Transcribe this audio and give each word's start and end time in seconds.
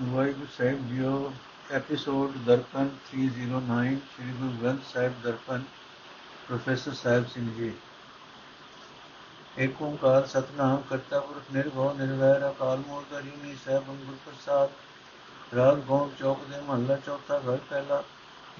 Waheguru 0.00 0.46
Sahib 0.58 0.88
jio 0.88 1.32
episode 1.70 2.36
Darpan 2.36 2.88
309 3.08 3.96
Sri 3.96 4.32
Guru 4.32 4.50
Granth 4.62 4.84
Sahib 4.94 5.12
Darpan, 5.22 5.62
professor 6.48 6.92
Sahib 6.92 7.26
Singh 7.26 7.50
ji. 7.54 7.72
ਏਕ 9.58 9.82
ਓੰਕਾਰ 9.82 10.26
ਸਤਨਾਮ, 10.26 10.82
ਕਰਤਾ 10.90 11.20
ਪੁਰਖ 11.20 11.52
ਨਿਰਭਉ, 11.52 11.92
ਨਿਰਵੈਰ, 11.92 12.50
ਅਕਾਲ 12.50 12.78
ਮੂਰਤ 12.88 13.18
ਅਜੂਨੀ 13.18 13.56
ਸਹਿਬ 13.64 13.84
ਗੁਰ 13.84 14.16
ਪ੍ਰਸਾਦ, 14.26 14.70
ਰਾਗ 15.56 15.78
ਗੌਣ 15.78 16.08
ਚੌਕ 16.18 16.44
ਦੇ 16.44 16.60
ਮਹੱਲਾ 16.60 16.96
ਚੌਥਾ 16.96 17.38
ਘਰ 17.38 17.58
ਪਹਿਲਾ। 17.70 18.02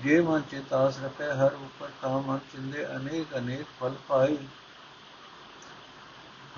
ਜੇ 0.05 0.21
ਮਨ 0.21 0.43
ਚਿਤਾਸ 0.51 0.99
ਰਖੇ 0.99 1.31
ਹਰ 1.33 1.55
ਉਪਰ 1.55 1.91
ਤਾ 2.03 2.19
ਮਨ 2.19 2.39
ਚਿੰਦੇ, 2.53 2.87
ਅਨੇਕ 2.97 3.37
ਅਨੇਕ 3.39 3.67
ਫਲ 3.81 3.95
ਪਾਈ 4.09 4.37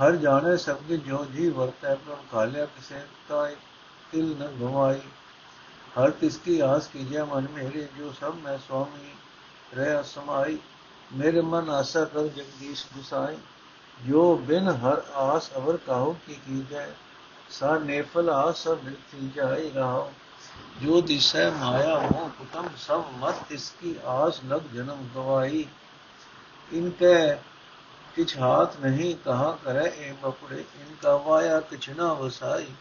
ਹਰ 0.02 0.16
ਜਾਣੇ 0.16 0.56
ਸਬਦ 0.56 0.92
ਜੋ 0.92 1.24
ਜੀ 1.24 1.48
ਵਰਤੈ, 1.50 1.94
ਪ੍ਰਭ 1.94 2.18
ਖਾਲਿਆ 2.32 2.64
ਕਿਸੇ 2.66 3.00
ਤਾ 3.28 3.48
तिल 4.12 4.24
न 4.24 4.58
गवाई 4.60 5.02
हर 5.96 6.10
तिसकी 6.10 6.60
आस 6.60 6.86
की 6.86 6.98
कीजिए 6.98 7.22
मन 7.22 7.48
मेरे, 7.52 7.88
जो 7.96 8.12
सब 8.12 8.42
मैं 8.44 8.58
स्वामी 8.58 9.12
रह 9.74 10.02
समाई। 10.02 10.60
मेरे 11.12 11.42
मन 11.42 11.68
आशा 11.68 12.04
कर 12.04 12.26
जगदीश 12.26 12.88
गुसाई। 12.96 13.36
जो 14.02 14.36
बिन 14.36 14.68
हर 14.68 15.12
आस 15.14 15.52
अवर 15.56 15.76
काहो 15.76 16.12
की 16.12 16.34
की 16.34 16.66
जाए 16.70 16.96
सा 17.50 17.78
नेफल 17.78 18.30
आस 18.30 18.54
सब 18.54 18.94
थी 18.94 19.32
जाए 19.36 19.68
रहो। 19.68 20.12
जो 20.82 21.02
दिशा 21.02 21.50
माया 21.50 21.94
हो 21.94 22.32
कुटम 22.38 22.68
सब 22.68 23.10
मत 23.14 23.52
इसकी 23.52 24.00
आस 24.06 24.40
लग 24.44 24.74
जन्म 24.74 25.14
गवाई। 25.14 25.68
इनके 26.72 27.34
किछ 28.14 28.38
हाथ 28.38 28.66
नहीं 28.84 29.14
कहा 29.14 29.50
करे 29.50 29.86
ए 29.86 30.18
बपड़े। 30.22 30.60
इनका 30.60 31.16
वाया 31.16 31.60
किछ 31.60 31.90
ना 31.90 32.12
वसाई। 32.12 32.74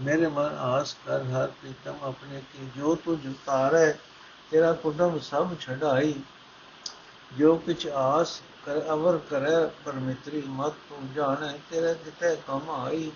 ਮੇਰੇ 0.00 0.26
ਮਨ 0.26 0.56
ਆਸ 0.58 0.96
ਕਰ 1.06 1.22
ਹਰ 1.22 1.46
ਪ੍ਰੀਤਮ 1.46 1.94
ਆਪਣੇ 2.02 2.40
ਕੀ 2.40 2.70
ਜੋ 2.76 2.94
ਤੂੰ 2.94 3.20
ਜੁਤਾਰੇ 3.20 3.94
ਤੇਰਾ 4.50 4.72
ਕੁਦਮ 4.72 5.18
ਸਭ 5.18 5.48
ਛਡਾਈ। 5.60 6.14
ਜੋ 7.38 7.56
ਕਿਛ 7.56 7.86
ਆਸ 7.86 8.40
ਕਰ 8.66 8.80
ਅਵਰ 8.88 9.18
ਕਰੈ, 9.18 9.66
ਪਰਮਿਤਰੀ 9.84 10.42
ਮਤ 10.46 10.72
ਤੂੰ 10.88 11.12
ਜਾਣੈ, 11.14 11.52
ਤੇਰੇ 11.70 11.94
ਦਿੱਤੇ 11.94 12.36
ਕਮਾਈ 12.36 13.10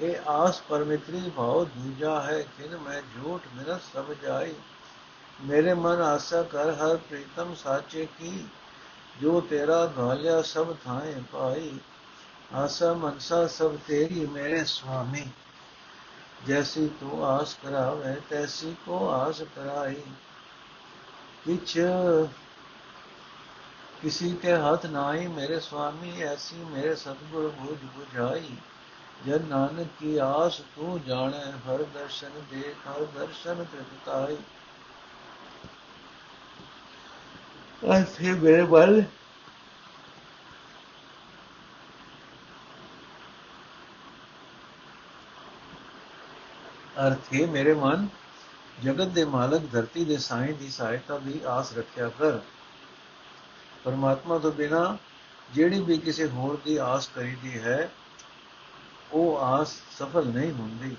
ਇਹ 0.00 0.14
ਆਸ 0.28 0.60
ਪਰਮਿਤਰੀ 0.60 1.30
ਭਾਉ 1.30 1.64
ਦੂਜਾ 1.64 2.22
ਹੈ 2.22 2.40
ਕਿਨ 2.42 2.76
ਮੈਂ 2.76 3.00
ਝੂਠ 3.00 3.42
ਮੇਰਾ 3.56 3.78
ਸਮਝਾਈ। 3.94 4.54
ਮੇਰੇ 5.44 5.74
ਮਨ 5.74 6.02
ਆਸਾ 6.02 6.42
ਕਰ 6.42 6.70
ਹਰ 6.70 6.96
ਪ੍ਰੀਤਮ 6.96 7.54
ਸਾਚੇ 7.54 8.06
ਕੀ, 8.18 8.44
ਜੋ 9.20 9.40
ਤੇਰਾ 9.40 9.86
ਗਾਲਿਆ 9.86 10.42
ਸਭ 10.42 10.74
ਥਾਏ 10.84 11.14
ਪਾਈ। 11.32 11.78
ਆਸਾ 12.54 12.92
ਮਨਸਾ 12.92 13.46
ਸਭ 13.46 13.76
ਤੇਰੀ 13.86 14.26
ਮੇਰੇ 14.26 14.64
ਸੁਆਮੀ। 14.64 15.26
ਜੈਸੀ 16.47 16.87
ਤੂੰ 16.99 17.23
ਆਸ 17.25 17.53
ਕਰਾਵੇ 17.63 18.15
ਤੈਸੀ 18.29 18.75
ਕੋ 18.85 19.07
ਆਸ 19.11 19.41
ਕਰਾਈ 19.55 20.01
ਕਿਛ 21.45 21.77
किसी 24.01 24.29
के 24.33 24.51
हाथ 24.55 24.85
नाई 24.87 25.23
मेरे 25.29 25.59
स्वामी 25.59 26.11
ऐसी 26.23 26.57
मेरे 26.65 26.91
सतगुरु 26.95 27.49
बुझ 27.55 27.77
बुझाई 27.87 28.51
जन 29.25 29.47
नानक 29.47 29.89
की 29.95 30.11
आस 30.19 30.59
तू 30.75 30.91
जाने 31.07 31.41
हर 31.65 31.83
दर्शन 31.95 32.37
देख 32.51 32.85
हर 32.85 33.01
दर्शन 33.15 33.63
कृपताई 33.65 34.37
ऐसे 37.81 38.33
मेरे 38.37 38.63
बल 38.69 39.01
ਅਰਥ 46.98 47.34
ਹੈ, 47.34 47.46
ਮੇਰੇ 47.46 47.74
ਮਨ, 47.74 48.08
ਜਗਤ 48.84 49.06
ਦੇ 49.06 49.24
ਮਾਲਕ 49.24 49.62
ਧਰਤੀ 49.72 50.04
ਦੇ 50.04 50.16
ਸਾਈਂ 50.16 50.54
ਦੀ 50.54 50.70
ਸਹਾਇਤਾ 50.70 51.18
ਦੀ 51.18 51.40
ਆਸ 51.46 51.72
ਰੱਖਿਆ 51.78 52.08
ਕਰ। 52.08 52.38
ਪਰਮਾਤਮਾ 53.84 54.38
ਤੋਂ 54.38 54.52
ਬਿਨਾ 54.52 54.96
ਜਿਹੜੀ 55.52 55.80
ਵੀ 55.80 55.98
ਕਿਸੇ 55.98 56.28
ਹੋਰ 56.28 56.58
ਦੀ 56.64 56.76
ਆਸ 56.76 57.10
ਕਰੀਦੀ 57.14 57.58
ਹੈ, 57.58 57.90
ਉਹ 59.12 59.38
ਆਸ 59.38 59.72
ਸਫਲ 59.98 60.26
ਨਹੀਂ 60.26 60.52
ਹੁੰਦੀ। 60.52 60.96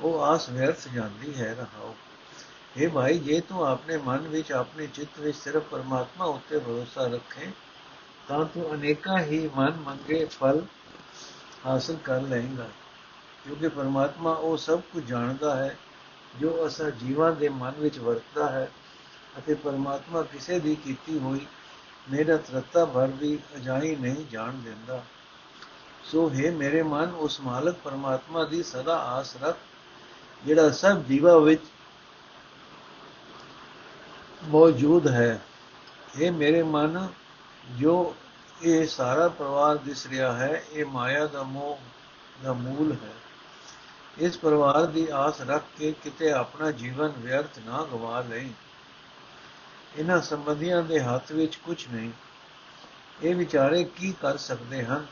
ਉਹ 0.00 0.22
ਆਸ 0.22 0.48
ਵਿਅਰਥ 0.48 0.88
ਜਾਂਦੀ 0.88 1.34
ਹੈ, 1.34 1.54
ਰਹਾਓ। 1.54 1.96
हे 2.76 2.90
ਭਾਈ, 2.90 3.18
ਜੇ 3.18 3.40
ਤੂੰ 3.40 3.66
ਆਪਣੇ 3.66 3.96
ਮਨ 3.96 4.18
ਵਿੱਚ, 4.18 4.52
ਆਪਣੇ 4.52 4.86
ਚਿੱਤ 4.86 5.20
ਵਿੱਚ 5.20 5.38
ਸਿਰਫ 5.38 5.62
ਪਰਮਾਤਮਾ 5.62 6.24
ਉੱਤੇ 6.24 6.58
ਭਰੋਸਾ 6.58 7.06
ਰੱਖੇ, 7.06 7.50
ਤਾਂ 8.28 8.44
ਤੂੰ 8.44 8.74
ਅਨੇਕਾਂ 8.74 9.18
ਹੀ 9.18 9.50
ਮਨ 9.56 9.70
ਮੰਗੇ 9.70 10.24
ਫਲ 10.24 10.66
ਹਾਸਲ 11.66 11.96
ਕਰ 12.04 12.20
ਲਏਗਾ। 12.20 12.68
ਕਿਉਂਕਿ 13.44 13.68
ਪਰਮਾਤਮਾ 13.68 14.32
ਉਹ 14.32 14.56
ਸਭ 14.56 14.80
ਕੁਝ 14.80 15.04
ਜਾਣਦਾ 15.04 15.56
ਹੈ, 15.56 15.76
ਜੋ 16.40 16.66
ਅਸਾਂ 16.66 16.90
ਜੀਵਾਂ 16.90 17.32
ਦੇ 17.32 17.48
ਮਨ 17.48 17.72
ਵਿੱਚ 17.78 17.98
ਵਰਤਦਾ 17.98 18.48
ਹੈ 18.48 18.70
ਅਤੇ 19.38 19.54
ਪਰਮਾਤਮਾ 19.54 20.22
ਕਿਸੇ 20.22 20.58
ਦੀ 20.58 20.74
ਕੀਤੀ 20.74 21.18
ਹੋਈ 21.18 21.46
ਮਿਹਨਤ 22.10 22.50
ਰਤਾ 22.54 22.84
ਭਰ 22.84 23.06
ਵੀ 23.06 23.38
ਅਜਾਈ 23.56 23.96
ਨਹੀਂ 23.96 24.26
ਜਾਣ 24.30 24.52
ਦਿੰਦਾ। 24.52 25.02
ਸੋ 26.04 26.30
ਹੈ 26.30 26.50
ਮੇਰੇ 26.50 26.82
ਮਨ, 26.82 27.10
ਉਸ 27.10 27.40
ਮਾਲਕ 27.40 27.76
ਪਰਮਾਤਮਾ 27.84 28.44
ਦੀ 28.44 28.62
ਸਦਾ 28.62 28.96
ਆਸ 28.96 29.36
ਰੱਖ, 29.36 29.56
ਜਿਹੜਾ 30.44 30.70
ਸਭ 30.70 31.02
ਜੀਵਾਂ 31.02 31.40
ਵਿੱਚ 31.40 31.62
ਮੌਜੂਦ 34.44 35.08
ਹੈ। 35.08 35.40
ਇਹ 36.18 36.32
ਮੇਰੇ 36.32 36.62
ਮਨ, 36.62 37.08
ਜੋ 37.70 38.14
ਇਹ 38.62 38.86
ਸਾਰਾ 38.86 39.28
ਪਰਿਵਾਰ 39.28 39.76
ਦਿਸ 39.76 40.06
ਰਿਹਾ 40.06 40.32
ਹੈ, 40.32 40.64
ਇਹ 40.72 40.84
ਮਾਇਆ 40.84 41.26
ਦਾ 41.26 41.42
ਮੋਹ 41.42 41.78
ਦਾ 42.42 42.52
ਮੂਲ 42.52 42.92
ਹੈ। 42.92 43.27
ਇਸ 44.18 44.38
ਪਰਿਵਾਰ 44.38 44.86
ਦੀ 44.86 45.08
ਆਸ 45.12 45.40
ਰੱਖ 45.40 45.64
ਕੇ 45.78 45.92
ਕਿਤੇ 45.92 46.32
ਆਪਣਾ 46.32 46.70
ਜੀਵਨ 46.70 47.12
ਵਿਅਰਥ 47.18 47.58
ਨਾ 47.58 47.84
ਗਵਾ 47.92 48.20
ਲਈ। 48.20 48.50
ਇਹਨਾਂ 49.96 50.20
ਸੰਬੰਧੀਆਂ 50.20 50.82
ਦੇ 50.82 51.00
ਹੱਥ 51.00 51.32
ਵਿੱਚ 51.32 51.56
ਕੁਝ 51.56 51.86
ਨਹੀਂ। 51.92 52.10
ਇਹ 53.22 53.34
ਵਿਚਾਰੇ 53.34 53.84
ਕੀ 53.84 54.14
ਕਰ 54.22 54.36
ਸਕਦੇ 54.36 54.84
ਹਨ? 54.84 55.06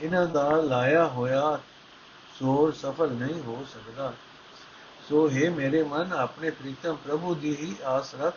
ਇਹਨਾਂ 0.00 0.26
ਦਾ 0.26 0.50
ਲਾਇਆ 0.50 1.06
ਹੋਇਆ 1.06 1.60
ਸੋਰ 2.38 2.72
ਸਫਲ 2.72 3.10
ਨਹੀਂ 3.10 3.42
ਹੋ 3.42 3.66
ਸਕਦਾ। 3.74 4.12
ਸੋ 5.08 5.30
ਹੈ 5.30 5.50
ਮੇਰੇ 5.50 5.82
ਮਨ, 5.82 6.12
ਆਪਣੇ 6.12 6.50
ਪ੍ਰੀਤਮ 6.50 6.94
ਪ੍ਰਭੂ 6.94 7.34
ਦੀ 7.34 7.56
ਹੀ 7.56 7.76
ਆਸ 7.84 8.14
ਰੱਖ। 8.14 8.34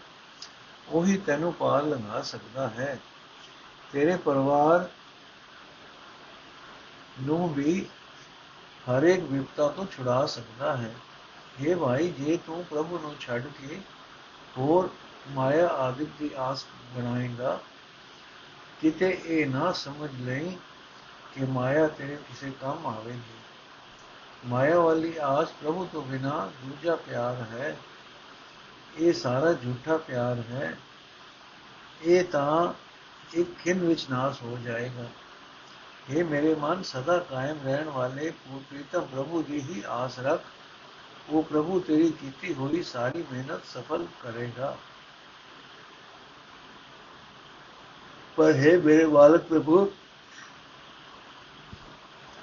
ਉਹੀ 0.89 1.17
ਤੈਨੂੰ 1.17 1.53
ਪਾਰ 1.53 1.83
ਲੰਘਾ 1.83 2.21
ਸਕਦਾ 2.21 2.67
ਹੈ। 2.67 2.99
ਤੇਰੇ 3.91 4.17
ਪਰਿਵਾਰ 4.17 4.89
ਨੂੰ 7.21 7.53
ਵੀ 7.53 7.85
ਹਰੇਕ 8.89 9.19
ਵਿਪਤਾ 9.19 9.67
ਤੋਂ 9.67 9.85
ਛੁਡਾ 9.85 10.25
ਸਕਦਾ 10.25 10.77
ਹੈ। 10.77 10.95
ਇਹ 11.61 11.75
ਭਾਈ, 11.75 12.09
ਜੇ 12.09 12.37
ਤੂੰ 12.37 12.65
ਪ੍ਰਭੂ 12.65 12.99
ਨੂੰ 12.99 13.15
ਛੱਡ 13.19 13.47
ਕੇ 13.47 13.81
ਹੋਰ 14.57 14.89
ਮਾਇਆ 15.29 15.67
ਆਦਿਕ 15.67 16.09
ਦੀ 16.19 16.29
ਆਸ 16.37 16.65
ਬਣਾਏਗਾ, 16.95 17.59
ਕਿਤੇ 18.81 19.21
ਇਹ 19.25 19.47
ਨਾ 19.47 19.71
ਸਮਝ 19.71 20.21
ਲਈ 20.21 20.57
ਕਿ 21.33 21.45
ਮਾਇਆ 21.45 21.87
ਤੇਰੇ 21.87 22.15
ਕਿਸੇ 22.15 22.51
ਕੰਮ 22.61 22.87
ਆਵੇਗੀ। 22.87 23.37
ਮਾਇਆ 24.45 24.79
ਵਾਲੀ 24.79 25.13
ਆਸ 25.21 25.49
ਪ੍ਰਭੂ 25.51 25.87
ਤੋਂ 25.91 26.01
ਬਿਨਾ 26.01 26.51
ਦੂਜਾ 26.63 26.95
ਪਿਆਰ 26.95 27.35
ਹੈ। 27.35 27.77
ਇਹ 28.97 29.13
ਸਾਰਾ 29.13 29.53
ਝੂਠਾ 29.53 29.97
ਪਿਆਰ 29.97 30.43
ਹੈ। 30.51 30.77
ਇਹ 32.01 32.23
ਤਾਂ 32.23 32.73
ਇੱਕ 33.33 33.57
ਖਿੰਨ 33.57 33.79
ਵਿੱਚ 33.79 34.09
ਨਾਸ 34.09 34.41
ਹੋ 34.41 34.57
ਜਾਏਗਾ। 34.63 35.05
ਇਹ 36.09 36.23
ਮੇਰੇ 36.23 36.53
ਮਨ 36.55 36.81
ਸਦਾ 36.83 37.17
ਕਾਇਮ 37.19 37.59
ਰਹਿਣ 37.65 37.89
ਵਾਲੇ 37.89 38.31
ਪ੍ਰੀਤਮ 38.69 39.05
ਪ੍ਰਭੂ 39.05 39.41
ਦੀ 39.41 39.59
ਹੀ 39.61 39.83
ਆਸ 39.89 40.19
ਰੱਖ 40.19 40.41
ਉਹ 41.29 41.43
ਪ੍ਰਭੂ 41.43 41.79
ਤੇਰੀ 41.79 42.09
ਕੀਤੀ 42.11 42.53
ਹੋਈ 42.53 42.81
ਸਾਰੀ 42.83 43.23
ਮਿਹਨਤ 43.31 43.65
ਸਫਲ 43.65 44.05
ਕਰੇਗਾ 44.23 44.75
ਪਰ 48.37 48.53
ਹੈ 48.53 48.77
ਮੇਰੇ 48.77 49.05
ਮਾਲਕ 49.05 49.43
ਪ੍ਰਭੂ 49.43 49.85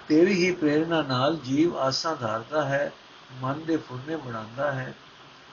ਤੇਰੀ 0.08 0.34
ਹੀ 0.34 0.50
ਪ੍ਰੇਰਣਾ 0.52 1.02
ਨਾਲ 1.02 1.36
ਜੀਵ 1.36 1.76
ਆਸਾਂ 1.76 2.16
ਧਾਰਦਾ 2.16 2.64
ਹੈ 2.64 2.92
ਮਨ 3.42 3.64
ਦੇ 3.64 3.76
ਫੁਰਨੇ 3.76 4.16
ਬਣਾਉਂਦਾ 4.16 4.72
ਹੈ 4.72 4.94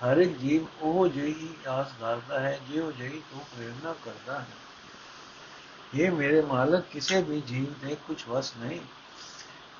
ਹਰ 0.03 0.17
ਇੱਕ 0.17 0.37
ਜੀਵ 0.37 0.65
ਉਹ 0.81 1.07
ਜਿਹੀ 1.07 1.49
ਆਸ 1.67 1.91
ਧਾਰਦਾ 1.99 2.39
ਹੈ 2.39 2.59
ਜਿਹੋ 2.69 2.91
ਜਿਹੀ 2.91 3.21
ਤੂੰ 3.31 3.41
ਪ੍ਰੇਰਣਾ 3.55 3.93
ਕਰਦਾ 4.05 4.39
ਹੈ 4.39 4.68
ਇਹ 5.93 6.11
ਮੇਰੇ 6.11 6.41
ਮਾਲਕ 6.41 6.83
ਕਿਸੇ 6.91 7.21
ਵੀ 7.21 7.41
ਜੀਵ 7.41 7.73
ਦੇ 7.81 7.95
ਕੁਝ 8.07 8.17
ਵਸ 8.29 8.53
ਨਹੀਂ 8.57 8.79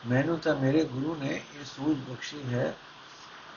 ਮੈਨੂੰ 0.07 0.37
ਤਾਂ 0.39 0.55
ਮੇਰੇ 0.55 0.83
ਗੁਰੂ 0.83 1.15
ਨੇ 1.15 1.29
ਇਹ 1.29 1.65
ਸੂਝ 1.65 1.97
ਬਖਸ਼ੀ 2.09 2.43
ਹੈ 2.53 2.73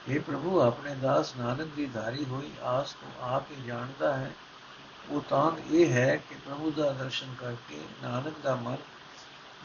ਇਹ 0.08 0.20
ਪ੍ਰਭੂ 0.20 0.60
ਆਪਣੇ 0.60 0.94
ਦਾਸ 0.94 1.34
ਨਾਨਕ 1.36 1.68
ਦੀ 1.76 1.86
ਧਾਰੀ 1.86 2.24
ਹੋਈ 2.24 2.50
ਆਸ 2.62 2.92
ਤੋਂ 2.92 3.10
ਆਪ 3.26 3.50
ਹੀ 3.50 3.62
ਜਾਣਦਾ 3.66 4.12
ਹੈ 4.16 4.30
ਉਹ 5.10 5.22
ਤਾਂ 5.28 5.50
ਇਹ 5.70 5.92
ਹੈ 5.92 6.16
ਕਿ 6.18 6.34
ਪ੍ਰਭੂ 6.34 6.70
ਦਾ 6.70 6.90
ਦਰਸ਼ਨ 6.92 7.34
ਕਰਕੇ 7.40 7.80
ਨਾਨਕ 8.02 8.38
ਦਾ 8.42 8.54
ਮਨ 8.54 8.76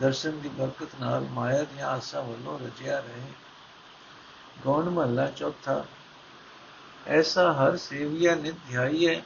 ਦਰਸ਼ਨ 0.02 0.40
ਦੀ 0.40 0.50
ਬਰਕਤ 0.50 0.96
ਨਾਲ 1.00 1.28
ਮਾਇਆ 1.32 1.64
ਦੀਆਂ 1.64 1.88
ਆਸਾਂ 1.88 2.24
ਵੱਲੋਂ 2.24 2.60
ਰਜਿਆ 2.60 3.00
ਰਹੇ 3.00 3.32
ਗੌਣ 4.66 4.90
ਮਹੱਲਾ 4.90 5.26
ਚੌਥਾ 5.28 5.84
ਐਸਾ 7.08 7.52
ਹਰ 7.54 7.78
ਸੇਵੀਆ 7.78 8.36
ਨਿਤ 8.36 8.56
ਧਿਆਈਏ 8.70 9.22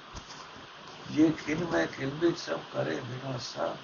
ये 1.12 1.32
खिन 1.32 1.68
में 1.74 1.92
खिलमिक 1.92 2.38
सब 2.38 2.72
करे 2.72 2.96
बिना 2.96 3.38
सब 3.38 3.78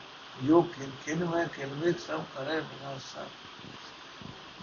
यो 0.43 0.61
खिन 0.61 0.93
खिन 1.05 1.23
में 1.23 1.49
खिलमिक 1.49 1.99
सब 1.99 2.23
करे 2.23 2.61
बिना 2.61 2.97
सब 2.97 3.29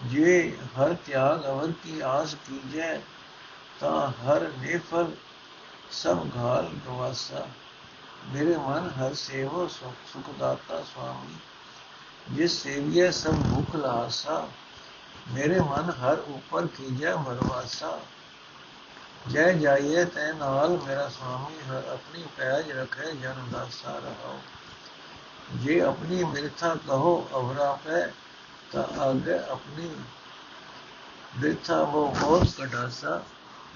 ये 0.05 0.59
हर 0.75 0.93
त्याग 0.93 1.43
अवर 1.43 1.71
की 1.71 2.01
आस 2.01 2.33
कीजे, 2.33 2.97
ता 3.81 4.13
हर 4.21 4.51
नेफल 4.51 5.13
सब 5.91 6.29
घाल 6.29 6.65
गवासा। 6.65 7.49
मेरे 8.25 8.57
मन 8.57 8.93
हर 8.97 9.13
सेवो 9.13 9.67
सुखदाता 9.67 10.83
स्वामी। 10.83 11.39
जिस 12.35 12.59
सेविया 12.59 13.11
सब 13.11 13.31
भूख 13.31 13.75
लासा, 13.75 14.51
मेरे 15.27 15.59
मन 15.59 15.95
हर 15.97 16.19
ऊपर 16.19 16.67
कीजे 16.67 17.13
भरवासा 17.15 18.01
ਜੈ 19.32 19.50
ਜਾਈਏ 19.52 20.04
ਤੈ 20.04 20.32
ਨਾਲ 20.32 20.78
ਮੇਰਾ 20.86 21.08
ਸੁਆਮੀ 21.08 21.58
ਹਰ 21.70 21.88
ਆਪਣੀ 21.88 22.24
ਪੈਜ 22.36 22.70
ਰਖੇ 22.70 23.12
ਜਨ 23.12 23.50
ਦਾਸਾ 23.52 23.96
ਰਹਾਓ 23.96 24.38
ਜੇ 25.56 25.80
ਆਪਣੀ 25.80 26.24
ਮਿਰਥਾ 26.24 26.74
ਕਹੋ 26.86 27.16
ਅਵਰਾ 27.34 27.72
ਪੈ 27.84 28.06
ਤਾਂ 28.72 28.84
ਆਗੇ 29.00 29.38
ਆਪਣੀ 29.50 29.90
ਬਿਰਥਾ 31.36 31.80
ਉਹ 31.80 32.14
ਹੋਰ 32.14 32.46
ਕਢਾਸਾ 32.58 33.20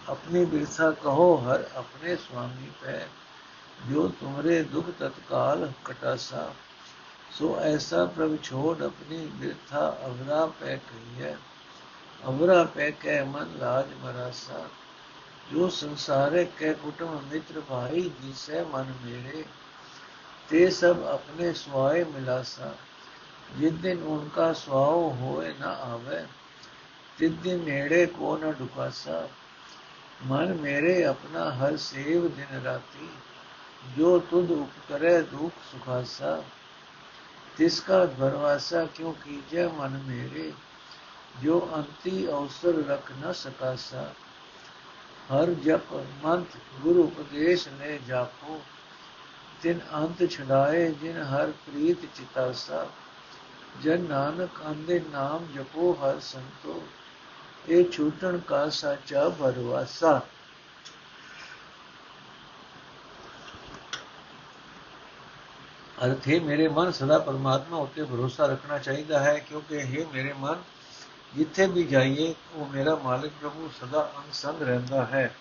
अपनी 0.07 0.45
बिरसा 0.45 0.91
कहो 1.03 1.35
हर 1.37 1.63
अपने 1.75 2.17
स्वामी 2.17 2.71
पे 2.81 2.99
जो 3.89 4.09
तुमरे 4.21 4.61
दुख 4.65 4.89
तत्काल 4.99 5.65
कटासा 5.87 6.43
सो 7.39 7.57
ऐसा 7.61 8.05
प्रभ 8.09 8.37
छोड़ 8.45 8.77
अपनी 8.83 9.19
बिरथा 9.41 9.87
अवरा 10.05 10.45
पे 10.59 10.77
कही 10.83 11.23
है 11.23 11.33
अवरा 12.25 12.63
पे 12.75 12.91
कह 12.99 13.25
मन 13.25 13.57
लाज 13.61 13.95
मरासा 14.05 14.61
ਜੋ 15.54 15.70
ਸੰਸਾਰੇ 15.70 16.46
ਕੇ 16.46 16.74
ਕੁਟੁੰਬ 16.74 17.32
ਮਿੱਤਰ 17.32 17.60
ਭਾਈ 17.60 18.12
ਜਿਸੇ 18.22 18.64
ਮਨ 18.64 18.94
ਮੇਰੇ 19.06 19.46
ਤੇ 20.50 20.70
ਸਭ 20.70 21.04
ਆਪਣੇ 21.04 21.54
ਸਵਾਏ 21.54 22.04
ਮਿਲਾਸਾ। 22.04 22.76
ਜਿਨ 23.58 23.78
ਦਿਨ 23.78 24.04
ਉਨਕਾ 24.04 24.54
ਸਵਾਉ 24.54 25.10
ਹੋਏ 25.10 25.54
ਨਾ 25.60 25.70
ਆਵੇ 25.70 26.26
ਤਿਨ 27.18 27.38
ਦਿਨ 27.44 27.60
ਨੇੜੇ 27.60 28.06
ਕੋ 28.06 28.38
ਨਾ 28.38 28.52
ਢੁਕਾਸਾ 28.52 29.28
ਮਨ 30.26 30.54
ਮੇਰੇ 30.54 31.04
ਆਪਣਾ 31.06 31.52
ਹਰ 31.52 31.78
ਸੇਵ 31.78 32.36
ਦਿਨ 32.36 32.62
ਰਾਤੀ, 32.64 33.08
ਜੋ 33.98 34.20
ਤੁਧ 34.20 34.52
ਉਪਕਰੇ 34.52 35.22
ਦੁਖ 35.22 35.54
ਸੁਖਾਸਾ। 35.72 36.44
ਤਿਸ 37.58 37.80
ਕਾ 37.80 38.06
ਭਰਵਾਸਾ 38.06 38.86
ਕਿਉ 38.86 39.12
ਕੀਜੈ 39.12 39.68
ਮਨ 39.68 40.02
ਮੇਰੇ, 40.08 40.52
ਜੋ 41.44 41.70
ਅੰਤੀ 41.76 42.28
ਅਵਸਰ 42.28 42.74
ਰਖ 42.74 43.12
ਨ 43.12 43.34
ਸਕਾਸਾ। 43.34 44.14
ਹਰ 45.30 45.50
ਜਪ 45.64 45.94
ਮੰਤ 46.24 46.56
ਗੁਰੂ 46.82 47.04
ਉਪਦੇਸ਼ 47.04 47.68
ਲੈ 47.80 47.98
ਜਾਪੋ 48.08 48.62
ਤਿਨ 49.62 49.80
ਅੰਤ 49.96 50.24
ਛਡਾਏ, 50.30 50.92
ਜਿਨ 50.92 51.22
ਹਰ 51.24 51.52
ਪ੍ਰੀਤ 51.66 52.06
ਚਿਤਾਸਾ, 52.16 52.86
ਜਨ 53.84 54.02
ਨਾਨਕ 54.02 54.62
ਅੰਦੇ 54.68 55.00
ਨਾਮ 55.12 55.46
ਜਪੋ 55.56 55.92
ਹਰ 55.94 56.20
ਸੰਤੋ 56.20 56.82
ਇਹ 57.70 57.84
ਛੂਟਣ 57.92 58.38
ਕਾ 58.38 58.70
ਸਾਚਾ 58.70 59.28
ਭਰਵਾਸਾ। 59.30 60.22
ਅਰਥੇ, 66.06 66.40
ਮੇਰੇ 66.40 66.68
ਮਨ 66.68 66.92
ਸਦਾ 66.92 67.18
ਪਰਮਾਤਮਾ 67.20 67.78
ਉੱਤੇ 67.78 68.04
ਭਰੋਸਾ 68.04 68.46
ਰੱਖਣਾ 68.46 68.78
ਚਾਹੀਦਾ 68.78 69.20
ਹੈ, 69.20 69.38
ਕਿਉਂਕਿ 69.40 69.76
ਇਹ 69.76 70.06
ਮੇਰੇ 70.14 70.34
ਮਨ 70.34 70.62
ਜਿੱਥੇ 71.36 71.68
ਵੀ 71.68 71.84
ਜਾਈਏ, 71.84 72.36
ਉਹ 72.54 72.66
ਮੇਰਾ 72.66 72.96
ਮਾਲਕ 72.96 73.32
ਪ੍ਰਭੂ 73.42 73.72
ਸਦਾ 73.82 74.12
ਅੰਗ 74.18 74.34
ਸੰਗ 74.34 74.62
ਰਹਿੰਦਾ 74.62 75.06
ਹੈ। 75.06 75.36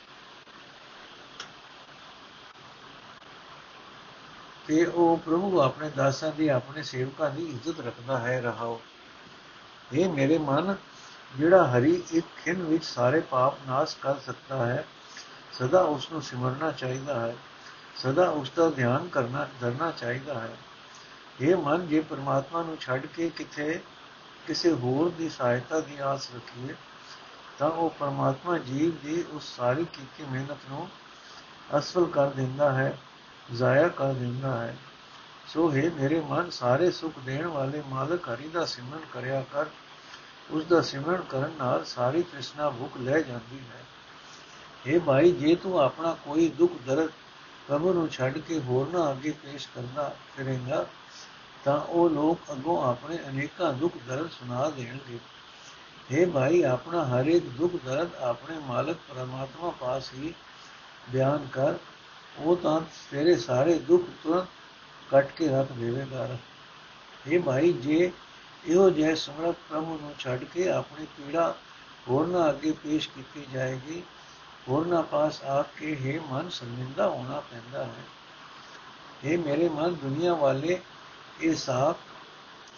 ਤੇ 4.67 4.85
ਉਹ 4.85 5.17
ਪ੍ਰਭੂ 5.17 5.61
ਆਪਣੇ 5.61 5.91
ਦਾਸਾਂ 5.91 6.33
ਦੀ, 6.33 6.49
ਆਪਣੇ 6.49 6.83
ਸੇਵਕਾਂ 6.83 7.31
ਦੀ 7.31 7.45
ਇੱਜ਼ਤ 7.45 7.81
ਰੱਖਦਾ 7.81 8.19
ਹੈ, 8.19 8.41
ਰਹਾਓ। 8.41 8.81
ਇਹ 9.93 10.09
ਮੇਰੇ 10.09 10.39
ਮਨ, 10.39 10.77
ਜਿਹੜਾ 11.37 11.71
ਹਰੀ 11.71 12.03
ਇੱਕ 12.13 12.27
ਖਿੰ 12.45 12.55
ਵਿੱਚ 12.55 12.85
ਸਾਰੇ 12.85 13.21
ਪਾਪ 13.21 13.55
ਨਾਸ਼ 13.67 13.97
ਕਰ 13.97 14.19
ਸਕਦਾ 14.19 14.67
ਹੈ, 14.67 14.85
ਸਦਾ 15.53 15.83
ਉਸ 15.83 16.13
ਨੂੰ 16.13 16.23
ਸਿਮਰਨਾ 16.23 16.73
ਚਾਹੀਦਾ 16.73 17.21
ਹੈ, 17.21 17.37
ਸਦਾ 17.97 18.29
ਉਸ 18.31 18.51
ਦਾ 18.51 18.71
ਧਿਆਨ 18.71 19.09
ਕਰਨਾ, 19.09 19.49
ਧਰਨਾ 19.61 19.91
ਚਾਹੀਦਾ 19.91 20.41
ਹੈ। 20.41 20.57
ਇਹ 21.41 21.57
ਮਨ, 21.57 21.89
ਜੇ 21.89 22.01
ਪਰਮਾਤਮਾ 22.01 22.63
ਨੂੰ 22.63 22.77
ਛੱਡ 22.77 23.07
ਕੇ 23.07 23.31
ਕਿਥੇ 23.31 23.81
ਕਿਸੇ 24.49 24.73
ਹੋਰ 24.73 25.11
ਦੀ 25.11 25.29
ਸਹਾਇਤਾ 25.29 25.81
ਦੀ 25.81 25.99
ਆਸ 25.99 26.29
ਰੱਖੀਏ, 26.35 26.75
ਤਾਂ 27.59 27.71
ਉਹ 27.71 27.91
ਪਰਮਾਤਮਾ 27.91 28.59
ਜੀਵ 28.59 29.07
ਦੀ 29.07 29.25
ਉਸ 29.33 29.57
ਸਾਰੀ 29.57 29.85
ਕੀਤੀ 29.85 30.25
ਮਿਹਨਤ 30.31 30.59
ਨੂੰ 30.69 30.89
ਅਸਫਲ 31.79 32.07
ਕਰ 32.07 32.27
ਦਿੰਦਾ 32.27 32.73
ਹੈ, 32.73 32.99
ਜ਼ਾਇਆ 33.55 33.89
ਕਰ 33.89 34.13
ਦਿੰਦਾ 34.13 34.59
ਹੈ। 34.59 34.77
ਸੋ 35.47 35.73
ਹੈ 35.73 35.91
ਮੇਰੇ 36.01 36.21
ਮਨ, 36.21 36.51
ਸਾਰੇ 36.51 36.91
ਸੁਖ 36.91 37.19
ਦੇਣ 37.19 37.47
ਵਾਲੇ 37.47 37.83
ਮਾਲਕ 37.89 38.29
ਹਰੀ 38.29 38.49
ਦਾ 38.49 38.65
ਸਿਮਰਨ 38.65 39.01
ਕਰਿਆ 39.13 39.45
ਕਰ। 39.53 39.67
ਉਸ 40.51 40.65
ਦਾ 40.65 40.81
ਸਿਮਰਨ 40.81 41.23
ਕਰਨ 41.23 41.51
ਨਾਲ 41.59 41.85
ਸਾਰੀ 41.85 42.23
ਤ੍ਰਿਸ਼ਨਾ 42.23 42.71
ਭੁੱਖ 42.71 42.97
ਲੈ 42.97 43.21
ਜਾਂਦੀ 43.21 43.59
ਹੈ। 43.59 43.85
ਇਹ 44.87 45.01
ਭਾਈ, 45.01 45.33
ਜੇ 45.33 45.55
ਤੂੰ 45.55 45.81
ਆਪਣਾ 45.81 46.17
ਕੋਈ 46.25 46.49
ਦੁੱਖ 46.49 46.73
ਦਰਦ 46.87 47.11
ਪ੍ਰਭੂ 47.69 47.93
ਨੂੰ 47.93 48.09
ਛੱਡ 48.09 48.39
ਕੇ 48.39 48.61
ਹੋਰਨਾ 48.61 49.11
ਅੱਗੇ 49.11 49.31
ਪੇਸ਼ 49.31 49.69
ਕਰਦਾ 49.75 50.17
ਫਿਰੇਗਾ 50.37 50.87
ਤਾਂ 51.69 51.79
ਉਹ 51.81 52.11
ਲੋਕ 52.11 52.51
ਅੱਗੋਂ 52.53 52.83
ਆਪਣੇ 52.83 53.19
ਅਨੇਕਾਂ 53.29 53.73
ਦੁੱਖ 53.73 53.97
ਦਰਦ 54.09 54.29
ਸੁਣਾ 54.31 54.69
ਦੇਣਗੇ। 54.77 55.19
हे 56.11 56.31
ਭਾਈ, 56.33 56.63
ਆਪਣਾ 56.63 57.05
ਹਰ 57.05 57.27
ਇੱਕ 57.27 57.49
ਦੁੱਖ 57.49 57.73
ਦਰਦ 57.85 58.15
ਆਪਣੇ 58.23 58.59
ਮਾਲਕ 58.59 58.99
ਪਰਮਾਤਮਾ 59.09 59.71
ਪਾਸ 59.81 60.13
ਹੀ 60.15 60.33
ਬਿਆਨ 61.11 61.47
ਕਰ। 61.53 61.75
ਉਹ 62.39 62.57
ਤਾਂ 62.57 62.81
ਤੇਰੇ 63.11 63.37
ਸਾਰੇ 63.37 63.75
ਦੁੱਖ 63.89 64.05
ਤੁਰੰਤ 64.23 64.49
ਕੱਟ 65.11 65.33
ਕੇ 65.33 65.49
ਰੱਖ 65.49 65.73
ਦੇਵੇਗਾ 65.73 66.27
हे 67.29 67.43
ਭਾਈ, 67.43 67.73
ਜੇ 67.73 68.11
ਇਹੋ 68.65 68.91
ਜਿਹੇ 68.91 69.15
ਸਮਰਤ 69.17 69.57
ਪ੍ਰਭੂ 69.69 69.99
ਨੂੰ 70.03 70.15
ਛੱਡ 70.19 70.45
ਕੇ 70.45 70.69
ਆਪਣੀ 70.71 71.07
ਪੀੜਾ 71.17 71.55
ਹੋਰਨਾ 72.09 72.49
ਅੱਗੇ 72.51 72.73
ਪੇਸ਼ 72.83 73.09
ਕੀਤੀ 73.09 73.47
ਜਾਏਗੀ 73.53 74.03
ਹੋਰਨਾਂ 74.69 75.03
ਪਾਸ 75.03 75.43
ਆ 75.45 75.63
ਕੇ 75.79 75.97
ਹੈ 75.97 76.21
ਮਨ 76.31 76.49
ਸਰਮਿੰਦਾ 76.51 77.09
ਹੋਣਾ 77.09 77.41
ਪੈਂਦਾ 77.41 77.85
ਹੈ। 77.85 78.05
ਇਹ 79.25 79.39
ਮੇਰੇ 79.39 79.69
ਮਨ 79.69 79.95
ਦੁਨੀਆ 79.95 80.35
ਵਾਲੇ 80.35 80.81
ਇਹ 81.41 81.55
ਸਾਖ 81.55 81.97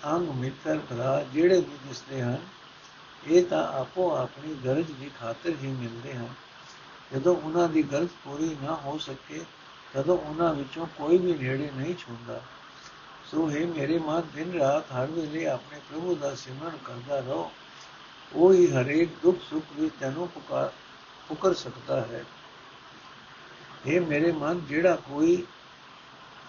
ਅੰਗ 0.07 0.29
ਮਿੱਤਰ 0.29 0.79
ਭਰਾ 0.79 1.25
ਜਿਹੜੇ 1.33 1.61
ਵੀ 1.61 1.79
ਦਿਸਦੇ 1.89 2.23
ਹਨ, 2.23 2.39
ਇਹ 3.27 3.45
ਤਾਂ 3.45 3.73
ਆਪੋ 3.73 4.17
ਆਪਣੀ 4.17 4.55
ਗਰਜ 4.55 4.91
ਦੀ 4.91 5.11
ਖਾਤਰ 5.21 5.51
ਹੀ 5.63 5.69
ਮਿਲਦੇ 5.69 6.15
ਹਨ। 6.15 6.29
ਜਦੋਂ 7.13 7.37
ਉਹਨਾਂ 7.37 7.69
ਦੀ 7.69 7.83
ਗਰਜ 7.83 8.09
ਪੂਰੀ 8.25 8.57
ਨਾ 8.63 8.75
ਹੋ 8.75 8.99
ਸਕੇ, 8.99 9.45
ਤਦੋਂ 9.95 10.19
ਉਹਨਾਂ 10.19 10.55
ਵਿੱਚੋਂ 10.55 10.87
ਕੋਈ 10.87 11.19
ਵੀ 11.19 11.35
ਨੇੜੇ 11.35 11.71
ਨਹੀਂ 11.77 11.95
ਛੁੰਦਾ। 11.95 12.41
ਸੋ 13.31 13.51
ਹੈ 13.51 13.67
ਮੇਰੇ 13.67 13.99
ਮਨ 13.99 14.23
ਦਿਨ 14.35 14.53
ਰਾਤ 14.53 14.93
ਹਰ 14.93 15.07
ਵੇਲੇ 15.07 15.47
ਆਪਣੇ 15.47 15.79
ਪ੍ਰਭੂ 15.79 16.15
ਦਾ 16.15 16.35
ਸਿਮਰਨ 16.35 16.79
ਕਰਦਾ 16.85 17.21
ਰਹੋ। 17.21 17.53
ਉਹ 18.33 18.53
ਹੀ 18.53 18.73
ਹਰੇਕ 18.73 19.09
ਦੁੱਖ 19.23 19.39
ਸੁੱਖ 19.51 19.65
ਵਿੱਚ 19.77 19.95
ਤੈਨੂੰ 20.01 20.29
ਪੁਕਾਰ 20.29 20.73
ਪੁਕਰ 21.29 21.55
ਸਕਦਾ 21.55 22.01
ਹੈ। 22.01 22.25
ਇਹ 23.87 24.01
ਮੇਰੇ 24.01 24.33
ਮਨ 24.33 24.67
ਜਿਹੜਾ 24.67 24.97
ਕੋਈ 24.97 25.47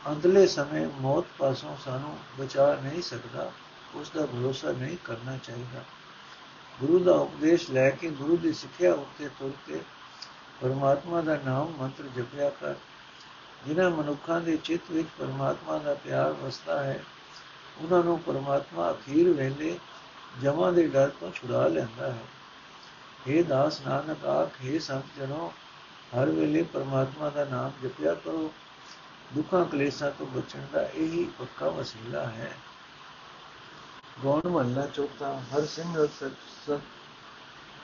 ਅੰਦਲੇ 0.10 0.48
ਸਮੇਂ 0.48 0.88
ਮੌਤ 1.02 1.26
ਪਾਸੋਂ 1.38 1.76
ਸਾਨੂੰ 1.86 2.18
ਬਚਾ 2.40 2.76
ਨਹੀਂ 2.76 3.02
ਸਕਦਾ 3.02 3.52
ਉਸ 3.96 4.10
ਦਾ 4.10 4.26
ਭਰੋਸਾ 4.26 4.72
ਨਹੀਂ 4.72 4.98
ਕਰਨਾ 5.04 5.38
ਚਾਹੀਦਾ। 5.38 5.84
ਗੁਰੂ 6.80 7.00
ਦਾ 7.00 7.14
ਉਪਦੇਸ਼ 7.14 7.70
ਲੈ 7.72 7.90
ਕੇ 7.90 8.10
ਗੁਰੂ 8.10 8.38
ਦੀ 8.38 8.54
ਸਿੱਖਿਆ 8.54 8.94
ਉੱਤੇ 8.94 9.30
ਤੁਰ 9.30 9.52
ਕੇ 9.68 9.80
ਪਰਮਾਤਮਾ 10.62 11.22
ਦਾ 11.22 11.40
ਨਾਮ 11.46 11.74
ਮੰਤਰ 11.80 12.04
ਜਪਿਆ 12.16 12.50
ਕਰ। 12.50 12.76
ਜਿਨ੍ਹਾਂ 13.66 13.90
ਮਨੁੱਖਾਂ 13.90 14.42
ਦੇ 14.42 14.58
ਚਿੱਤ 14.58 14.92
ਵਿੱਚ 14.92 15.08
ਪਰਮਾਤਮਾ 15.20 15.78
ਦਾ 15.78 15.94
ਪਿਆਰ 15.94 16.32
ਵਸਦਾ 16.32 16.84
ਹੈ, 16.84 17.04
ਉਹਨਾਂ 17.82 18.04
ਨੂੰ 18.04 18.20
ਪਰਮਾਤਮਾ 18.20 18.92
ਅਖੀਰ 18.92 19.30
ਵੇਲੇ 19.30 19.80
ਜਮਾਂ 20.42 20.74
ਦੇ 20.74 20.88
ਡਰ 20.88 21.10
ਤੋਂ 21.10 21.32
ਛੁਡਾ 21.32 21.68
ਲੈਂਦਾ 21.68 22.12
ਹੈ। 22.12 22.24
ਇਹ 23.28 23.44
ਦਾਸ 23.44 23.82
ਨਾਨਕ 23.88 24.26
ਆਖੇ 24.26 24.80
ਸੰਤ 24.80 25.20
ਜਨੋ, 25.20 25.54
ਹਰ 26.16 26.30
ਵੇਲੇ 26.30 26.64
ਪਰਮਾਤਮਾ 26.64 27.30
ਦਾ 27.30 27.46
ਨਾਮ 27.46 27.72
ਜਪਿਆ 27.84 28.14
ਕਰੋ। 28.14 28.52
ਦੁੱਖਾਂ 29.35 29.65
ਕਲੇਸ਼ਾਂ 29.65 30.11
ਤੋਂ 30.11 30.27
ਬਚਣ 30.27 30.67
ਦਾ 30.73 30.83
ਇਹੀ 30.85 31.25
ਪੱਕਾ 31.39 31.71
ਵਸੀਲਾ 31.71 32.27
ਹੈ 32.29 32.53
ਗੌਣ 34.25 34.49
ਮਹੱਲਾ 34.49 34.87
ਚੌਥਾ 34.87 35.33
ਹਰ 35.53 35.67
ਸਿਮਰਤ 35.67 36.11
ਸਤ 36.13 36.81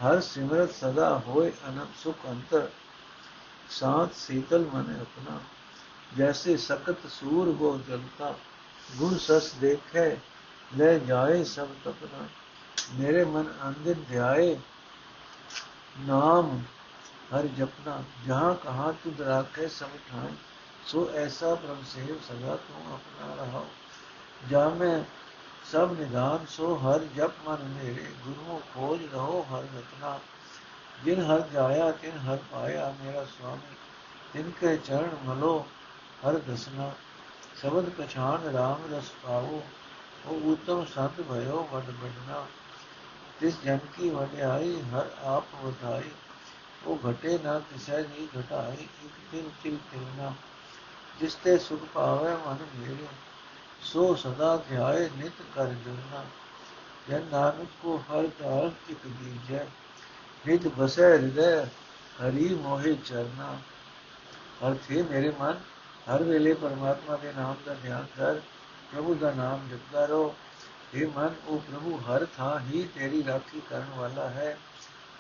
ਹਰ 0.02 0.20
ਸਿਮਰਤ 0.22 0.72
ਸਦਾ 0.75 1.16
ਹੋਏ 1.26 1.52
ਅਨੰਤ 1.68 1.96
ਸੁਖ 2.02 2.26
ਅੰਤਰ 2.26 2.68
ਸਾਥ 3.70 4.14
ਸੀਤਲ 4.16 4.66
ਮਨ 4.72 4.96
ਆਪਣਾ 5.00 5.40
जैसे 6.12 6.56
सकत 6.58 7.06
सूर 7.11 7.49
गो 7.56 7.72
जलता 7.80 8.30
गुण 8.90 9.16
सस 9.18 9.52
देखे 9.61 10.08
ले 10.70 10.88
जाए 11.02 11.42
सब 11.46 11.75
तपना 11.84 12.26
मेरे 12.96 13.25
मन 13.26 13.46
अंदिन 13.62 14.04
ध्याए 14.04 14.49
नाम 16.02 16.50
हर 17.30 17.46
जपना 17.58 17.96
जहाँ 18.26 18.54
कहाँ 18.64 18.92
तुद 19.04 19.20
राखे 19.22 19.68
सब 19.70 19.96
ਸੋ 20.88 21.10
ਐਸਾ 21.15 21.56
ਬ੍ਰਹਮ 21.56 21.84
ਸੇਵ 21.86 22.17
ਸਦਾ 22.29 22.56
ਤੂੰ 22.56 22.94
ਆਪਣਾ 22.94 23.44
ਰਹਾਉ। 23.44 23.65
ਜਾ 24.50 24.70
ਮੈਂ 24.70 25.03
ਸਭ 25.72 25.96
ਨਿਦਾਨ, 26.00 26.46
ਸੋ 26.50 26.75
ਹਰ 26.75 27.00
ਜਪ 27.00 27.32
ਮਨ 27.48 27.63
ਮੇਰੇ 27.63 28.06
ਗੁਰੂ 28.24 28.62
ਖੋਜ 28.74 29.00
ਰਹੋ 29.13 29.41
ਹਰ 29.41 29.63
ਰਤਨਾ। 29.63 30.20
ਜਿਨ 31.03 31.24
ਹਰ 31.24 31.39
ਜਾਇਆ, 31.39 31.91
ਤਿਨ 31.91 32.17
ਹਰ 32.17 32.38
ਪਾਇਆ, 32.51 32.94
ਮੇਰਾ 33.03 33.25
ਸੁਆਮੀ, 33.25 33.75
ਤਿਨ 34.34 34.51
ਕੇ 34.62 34.77
ਚਰਨ 34.77 35.17
ਮਲੋ 35.25 35.65
ਹਰ 36.27 36.34
ਦਸਨਾ। 36.34 36.91
ਸ਼ਬਦ 37.62 37.89
ਪਛਾਨ 37.89 38.56
RAM 38.56 38.96
ਰਸ 38.96 39.12
ਪਾਵੋ 39.24 39.63
ਉਹ 40.25 40.51
ਉਤਮ 40.51 40.86
ਸੰਤ 40.86 41.22
ਭਇਓ 41.22 41.67
ਵਡ 41.72 41.84
ਬੜਨਾ 41.84 42.46
ਤਿਸ 43.39 43.56
ਜਨ 43.63 43.79
ਕੀ 43.98 44.10
ਵਡਿਆਈ 44.10 44.82
ਹਰ 44.82 45.10
ਆਪ 45.24 45.44
ਵਧਾਈ। 45.56 46.10
ਉਹ 46.86 47.00
ਘਟੇ 47.10 47.39
ਨਾ, 47.44 47.60
ਤਿਸੈ 47.60 48.01
ਜੀ 48.01 48.27
ਘਟਾਈ, 48.39 48.84
ਇੱਕ 48.84 49.13
ਦਿਨ 49.32 49.50
ਤਿਲ 49.63 49.77
ਤਿਲਨਾ। 49.91 50.34
ਜਿਸ 51.19 51.33
ਤੇ 51.33 51.57
ਸੁਖ 51.57 51.79
ਪਾਵੇ 51.93 52.31
ਮਨ 52.31 52.57
ਮੇਰੇ 52.75 53.07
ਸੋ 53.81 54.15
ਸਦਾ 54.15 54.57
ਧਿਆਏ 54.69 55.09
ਨਿਤ 55.17 55.41
ਕਰ 55.55 55.67
ਜੁਰਨਾ 55.67 56.24
ਜਨ 57.09 57.25
ਨਾਨਕ 57.31 57.67
ਕੋ 57.81 57.97
ਹਰ 57.97 58.27
ਕਾਲ 58.27 58.71
ਇਕ 58.89 59.07
ਦੀਜੈ 59.07 59.65
ਨਿਤ 60.47 60.67
ਬਸੈ 60.67 61.12
ਹਿਰਦੈ 61.12 61.65
ਹਰੀ 62.21 62.55
ਮੋਹਿ 62.55 62.95
ਚਰਨਾ। 63.05 63.57
ਅਰਥੇ 64.67 65.01
ਮੇਰੇ 65.03 65.33
ਮਨ, 65.39 65.59
ਹਰ 66.09 66.24
ਵੇਲੇ 66.24 66.53
ਪਰਮਾਤਮਾ 66.53 67.15
ਦੇ 67.17 67.33
ਨਾਮ 67.33 67.55
ਦਾ 67.65 67.74
ਧਿਆਨ 67.74 68.05
ਕਰ, 68.17 68.36
ਪ੍ਰਭੂ 68.91 69.15
ਦਾ 69.15 69.31
ਨਾਮ 69.31 69.67
ਜਪਦਾ 69.71 70.05
ਰਹੋ 70.05 70.36
ਇਹ 70.93 71.07
ਮਨ 71.07 71.36
ਉਹ 71.47 71.59
ਪ੍ਰਭੂ, 71.59 71.97
ਹਰ 71.97 72.25
ਥਾਂ 72.38 72.59
ਹੀ 72.59 72.88
ਤੇਰੀ 72.95 73.24
ਰਾਖੀ 73.25 73.62
ਕਰਨ 73.69 73.89
ਵਾਲਾ 73.97 74.29
ਹੈ। 74.29 74.57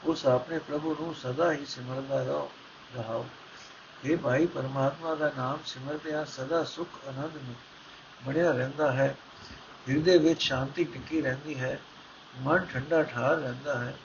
ਉਸ 0.03 0.25
ਆਪਣੇ 0.25 0.59
ਪ੍ਰਭੂ 0.59 0.95
ਨੂੰ 0.99 1.15
ਸਦਾ 1.15 1.51
ਹੀ 1.51 1.65
ਸਿਮਰਦਾ 1.65 2.23
ਰਹੋ 2.23 2.51
ਰਹਾਓ। 2.95 3.25
ਇਹ 4.05 4.17
ਭਾਈ, 4.17 4.45
ਪਰਮਾਤਮਾ 4.45 5.15
ਦਾ 5.15 5.33
ਨਾਮ 5.37 5.59
ਸਿਮਰਦਿਆਂ 5.65 6.25
ਸਦਾ 6.25 6.63
ਸੁਖ 6.63 6.87
ਆਨੰਦ 7.07 7.31
ਬਣਿਆ 8.25 8.51
ਰਹਿੰਦਾ 8.51 8.91
ਹੈ। 8.91 9.17
ਹਿਰਦੇ 9.89 10.17
ਵਿੱਚ 10.17 10.41
ਸ਼ਾਂਤੀ 10.41 10.83
ਟਿੱਕੀ 10.83 11.21
ਰਹਿੰਦੀ 11.21 11.59
ਹੈ। 11.59 11.79
ਮਨ 12.39 12.57
ਠੰਡਾ 12.57 13.03
ਠਾਰ 13.03 13.35
ਰਹਿੰਦਾ 13.35 13.79
ਹੈ। 13.79 13.97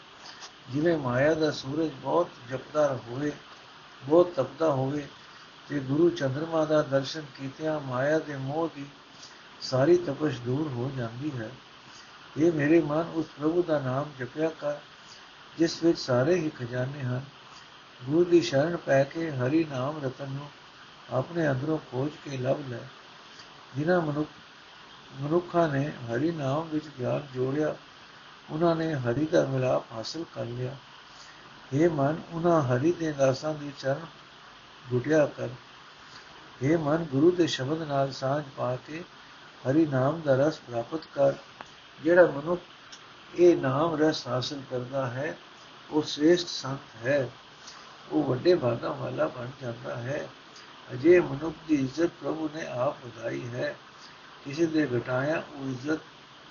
ਜਿਵੇਂ 0.70 0.99
ਮਾਇਆ 0.99 1.34
ਦਾ 1.34 1.50
ਸੂਰਜ 1.50 1.90
ਬਹੁਤ 1.90 2.28
ਜਪਦਾ 2.50 3.00
ਹੋਵੇ, 3.08 3.32
ਬਹੁਤ 4.02 4.32
ਤਪਦਾ 4.37 4.72
ਹੋਵੇ, 4.72 5.08
ਤੇ 5.68 5.78
ਗੁਰੂ 5.80 6.11
ਚੰਦਰਮਾ 6.11 6.64
ਦਾ 6.64 6.82
ਦਰਸ਼ਨ 6.82 7.22
ਕੀਤਿਆਂ 7.38 7.80
ਮਾਇਆ 7.80 8.18
ਦੇ 8.18 8.37
ਮੋਹ 8.37 8.68
ਦੀ 8.76 8.87
ਸਾਰੀ 9.61 9.96
ਤਪਸ਼ 9.96 10.40
ਦੂਰ 10.40 10.68
ਹੋ 10.68 10.92
ਜਾਂਦੀ 10.96 11.30
ਹੈ। 11.38 11.50
ਇਹ 12.37 12.52
ਮੇਰੇ 12.52 12.80
ਮਨ, 12.80 13.12
ਉਸ 13.14 13.26
ਪ੍ਰਭੂ 13.26 13.62
ਦਾ 13.62 13.78
ਨਾਮ 13.78 14.11
ਜਪਿਆ 14.18 14.50
ਕਰ, 14.61 14.75
ਜਿਸ 15.58 15.82
ਵਿੱਚ 15.82 15.99
ਸਾਰੇ 15.99 16.34
ਹੀ 16.34 16.50
ਖਜ਼ਾਨੇ 16.50 17.02
ਹਨ। 17.02 17.20
ਗੁਰੂ 18.06 18.25
ਦੀ 18.25 18.42
ਸ਼ਰਨ 18.42 18.76
ਪੈ 18.76 19.04
ਕੇ 19.04 19.30
ਹਰੀ 19.30 19.64
ਨਾਮ 19.64 20.04
ਰਤਨ 20.04 20.28
ਨੂੰ 20.28 20.50
ਆਪਣੇ 21.12 21.50
ਅੰਦਰੋਂ 21.50 21.78
ਖੋਜ 21.78 22.12
ਕੇ 22.25 22.37
ਲੱਭ 22.37 22.59
ਲੈ। 22.68 22.78
ਜਿਨ੍ਹਾਂ 23.76 24.00
ਮਨੁੱਖ 24.00 24.28
ਮਨੁੱਖਾਂ 25.21 25.68
ਨੇ 25.68 25.92
ਹਰੀ 26.11 26.30
ਨਾਮ 26.30 26.68
ਵਿੱਚ 26.68 26.85
ਗਿਆਨ 26.99 27.26
ਜੋੜਿਆ, 27.35 27.76
ਉਹਨਾਂ 28.50 28.76
ਨੇ 28.76 28.94
ਹਰੀ 28.94 29.26
ਦਾ 29.26 29.44
ਮਿਲਾਪ 29.47 29.85
ਹਾਸਲ 29.92 30.25
ਕਰ 30.35 30.44
ਲਿਆ। 30.44 30.76
ਇਹ 31.73 31.90
ਮਨ, 31.90 32.23
ਉਹਨਾਂ 32.32 32.62
ਹਰੀ 32.62 32.92
ਦੇ 32.92 33.12
ਦਾਸਾਂ 33.12 33.54
ਦੀ 33.54 33.73
ਚਰਨ 33.78 34.06
ਗੁਟਿਆ 34.90 35.26
ਕਰ। 35.26 35.49
ਇਹ 36.62 36.78
ਮਨ, 36.78 36.97
ਗੁਰੂ 36.97 37.30
ਦੇ 37.30 37.47
ਸ਼ਬਦ 37.47 37.82
ਨਾਲ 37.82 38.12
ਸਾਝ 38.12 38.44
ਪਾ 38.56 38.76
ਕੇ 38.76 39.04
ਹਰੀ 39.71 39.87
ਨਾਮ 39.87 40.21
ਦਾ 40.21 40.35
ਰਸ 40.35 40.59
ਪ੍ਰਾਪਤ 40.59 41.00
ਕਰ। 41.14 41.32
ਜਿਹੜਾ 42.04 42.26
ਮਨੁੱਖ 42.26 42.62
ਇਹ 43.35 43.56
ਨਾਮ 43.56 43.94
ਰਸ 43.94 44.26
ਹਾਸਲ 44.26 44.61
ਕਰਦਾ 44.71 45.06
ਹੈ, 45.06 45.38
ਉਹ 45.90 46.02
ਸ੍ਰੇਸ਼ਟ 46.02 46.49
ਸੰਤ 46.49 47.06
ਹੈ। 47.06 47.28
ਉਹ 48.11 48.23
ਵੱਡੇ 48.25 48.54
ਭਾਗਾਂ 48.54 48.94
ਵਾਲਾ 48.94 49.26
ਬਣ 49.28 49.50
ਜਾਂਦਾ 49.62 49.97
ਹੈ 49.97 50.26
ਅਜੇ 50.88 51.18
ਮਨੁੱਖ 51.21 51.56
ਦੀ 51.68 51.75
ਇੱਜ਼ਤ 51.75 52.11
ਪ੍ਰਭੂ 52.21 52.49
ਨੇ 52.54 52.66
ਆਪ 52.68 53.04
ਵਧਾਈ 53.04 53.40
ਹੈ 53.49 53.75
ਕਿਸੇ 54.44 54.66
ਦੇ 54.66 54.87
ਘਟਾਇਆ 54.88 55.42
ਉਹ 55.50 55.68
ਇੱਜ਼ਤ 55.71 56.00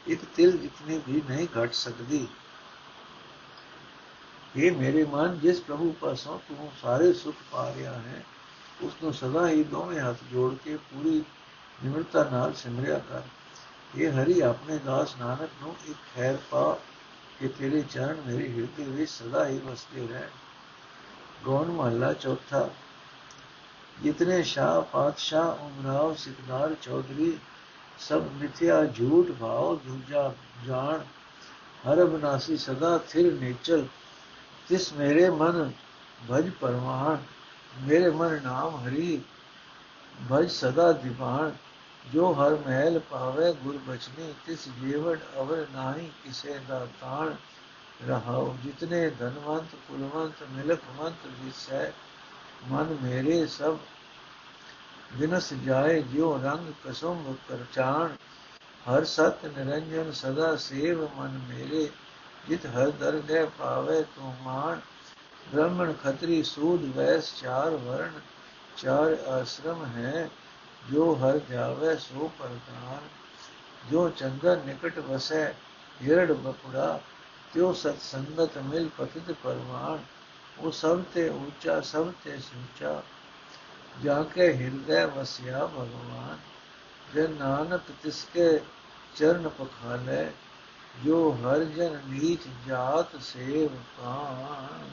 ਇੱਕ 0.06 0.24
ਤਿਲ 0.36 0.58
ਜਿਤਨੀ 0.58 1.02
ਵੀ 1.08 1.22
ਨਹੀਂ 1.30 1.48
ਘਟ 1.58 1.74
ਸਕਦੀ 1.74 2.28
ਇਹ 4.56 4.72
ਮੇਰੇ 4.72 5.04
ਮਨ 5.06 5.38
ਜਿਸ 5.40 5.60
ਪ੍ਰਭੂ 5.62 5.92
ਪਾਸੋਂ 6.02 6.40
ਤੂੰ 6.48 6.72
ਸਾਰੇ 6.82 7.12
ਸੁਖ 7.14 7.36
ਪਾ 7.52 7.72
ਰਿਹਾ 7.74 7.94
ਹੈ 8.00 8.24
ਉਸ 8.82 8.94
ਨੂੰ 9.04 9.14
ਸਦਾ 9.14 9.48
ਹੀ 9.48 9.64
ਦੋਵੇਂ 9.64 10.00
ਹੱਥ 10.00 10.24
ਜੋੜ 10.32 10.54
ਕੇ 10.56 10.78
ਪੂਰੀ 10.86 11.24
ਨਿਮਰਤਾ 11.80 12.24
ਨਾਲ 12.24 12.54
ਸਿਮਰਿਆ 12.54 12.98
ਕਰ 13.10 13.22
ਇਹ 13.96 14.12
ਹਰੀ 14.14 14.40
ਆਪਣੇ 14.42 14.78
ਦਾਸ 14.78 15.16
ਨਾਨਕ 15.18 15.50
ਨੂੰ 15.62 15.76
ਇੱਕ 15.88 15.98
ਖੈਰ 16.16 16.38
ਪਾ 16.50 16.78
ਕਿ 17.40 17.48
ਤੇਰੇ 17.50 17.82
ਚਰਨ 17.84 18.22
ਮੇਰੇ 18.26 18.48
ਹਿਰਦੇ 18.50 18.84
ਵਿੱਚ 18.86 19.10
ਸਦਾ 19.10 19.48
ਹੀ 19.48 19.58
ਵਸਦੇ 19.60 20.08
ਰਹਿ 20.08 20.28
ਗੌਣ 21.46 21.72
ਮਹੱਲਾ 21.72 22.12
ਚੌਥਾ 22.14 22.70
ਜਿਤਨੇ 24.04 24.42
ਸ਼ਾਹ 24.44 24.82
ਪਾਤਸ਼ਾਹ 24.82 25.66
ਉਮਰਾਵ 25.66 26.14
ਸਿਕਦਾਰ 26.16 26.76
ਚੌਧਰੀ 26.82 27.38
ਸਭ 28.00 28.24
ਮਿਥਿਆ 28.34 28.84
ਝੂਠ 28.98 29.32
ਭਾਵ 29.32 29.76
ਦੂਜਾ 29.78 30.32
ਜਾਣ 30.68 31.00
ਹਰ 31.84 32.06
ਬਨਾਸੀ 32.06 32.58
ਸਦਾ 32.58 32.98
ਥਿਰ 33.10 33.32
ਨੇਚਲ 33.34 33.86
ਤਿਸ 34.70 34.92
ਮੇਰੇ 34.94 35.30
ਮਨ 35.30 35.72
ਭਜ 36.30 36.50
ਪਰਮਾਨ 36.62 37.18
ਮੇਰੇ 37.82 38.10
ਮਨ 38.12 38.40
ਨਾਮ 38.44 38.76
ਹਰੀ 38.78 39.22
ਭਜ 40.30 40.50
ਸਦਾ 40.52 40.92
ਦੀਵਾਨ 40.94 41.56
ਜੋ 42.06 42.34
ਹਰ 42.34 42.56
ਮਹਿਲ 42.68 43.00
ਪਾਵੇ 43.12 43.52
ਗੁਰ 43.54 43.78
ਬਚਨੀ 43.88 44.34
ਤਿਸ 44.46 44.68
ਜੀਵਨ 44.82 45.18
ਅਵਰ 45.40 45.66
ਨਾਹੀ 45.74 46.10
ਕਿਸੇ 46.24 46.60
ਦਾ 46.70 46.86
ਤਾਣ 47.02 47.34
ਰਹਾਉ 48.02 48.54
ਜਿਤਨੇ 48.64 49.10
ਧਨਵੰਤ 49.10 49.76
ਕੁਲਵੰਤ 49.88 50.44
ਮਿਲਕਵੰਤ 50.52 51.28
ਜਿਸੈ 51.42 51.92
ਮਨ 52.70 52.98
ਮੇਰੇ 53.02 53.46
ਸਭ 53.48 53.78
ਵਿਨਸ 55.14 55.54
ਜਾਏ 55.66 56.02
ਜਿਉ 56.04 56.38
ਰੰਗ 56.38 56.72
ਕਸਮ 56.86 57.34
ਕਰਚਾਣ 57.50 58.16
ਹਰ 58.86 59.04
ਸਤ 59.06 59.46
ਨਿਰੰਜਨ 59.48 60.12
ਸਦਾ 60.12 60.56
ਸੇਵ 60.60 61.08
ਮਨ 61.18 61.40
ਮੇਰੇ 61.50 61.90
ਜਿਤ 62.48 62.66
ਹਰ 62.68 62.92
ਦਰਗਹਿ 63.00 63.46
ਪਾਵੇ 63.58 64.02
ਤੂੰ 64.16 64.34
ਮਾਨ 64.44 64.82
ਬ੍ਰਾਹਮਣ 65.52 65.94
ਖਤਰੀ 66.04 66.42
ਸੂਦ 66.44 66.86
ਵੈਸ 66.96 67.34
ਚਾਰ 67.42 67.76
ਵਰਣ 67.78 68.20
ਚਾਰ 68.78 69.18
ਆਸ਼ਰਮ 69.30 69.86
ਹੈ 69.88 70.30
ਜੋ 70.90 71.14
ਹਰ 71.16 71.40
ਜਾਵੇ 71.50 71.96
ਸੋ 72.00 72.32
ਪਰਦਾਨ 72.40 73.08
ਜੋ 73.92 74.10
ਚੰਦਰ 74.12 74.62
ਨਿਕਟ 74.66 75.00
ਵਸੈ 75.02 75.46
ਹਿਰੜ 76.00 76.32
ਬਪੁੜਾ 76.32 77.00
ਤਿਉ 77.54 77.74
ਸਤ 77.74 78.02
ਸੰਗਤ 78.02 78.58
ਮਿਲ 78.58 78.90
ਪਤਿਤ 78.98 79.32
ਪਰਮਾਨ 79.44 80.00
ਉਹ 80.60 80.72
ਸਭ 80.72 81.02
ਤੇ 81.14 81.30
ਉੱਚਾ, 81.30 81.82
ਸਭ 81.82 82.12
ਤੇ 82.24 82.38
ਸੁੱਚਾ। 82.38 83.02
ਜਾ 84.04 84.24
ਕੇ 84.24 84.54
ਹਿਰਦੈ 84.54 85.06
ਵਸਿਆ 85.06 85.66
ਭਗਵਾਨ 85.66 86.38
ਜੇ 87.14 87.28
ਨਾਨਕ 87.28 87.82
ਤਿਸਕੇ 88.04 88.60
ਚਰਨ 89.16 89.50
ਪਖਾਲੇ, 89.50 90.32
ਜੋ 91.06 91.32
ਹਰ 91.32 91.64
ਜਨ 91.64 92.00
ਨੀਚ 92.08 92.48
ਜਾਤ 92.68 93.22
ਸੇਵ 93.22 93.76
ਕਾਨ 93.98 94.90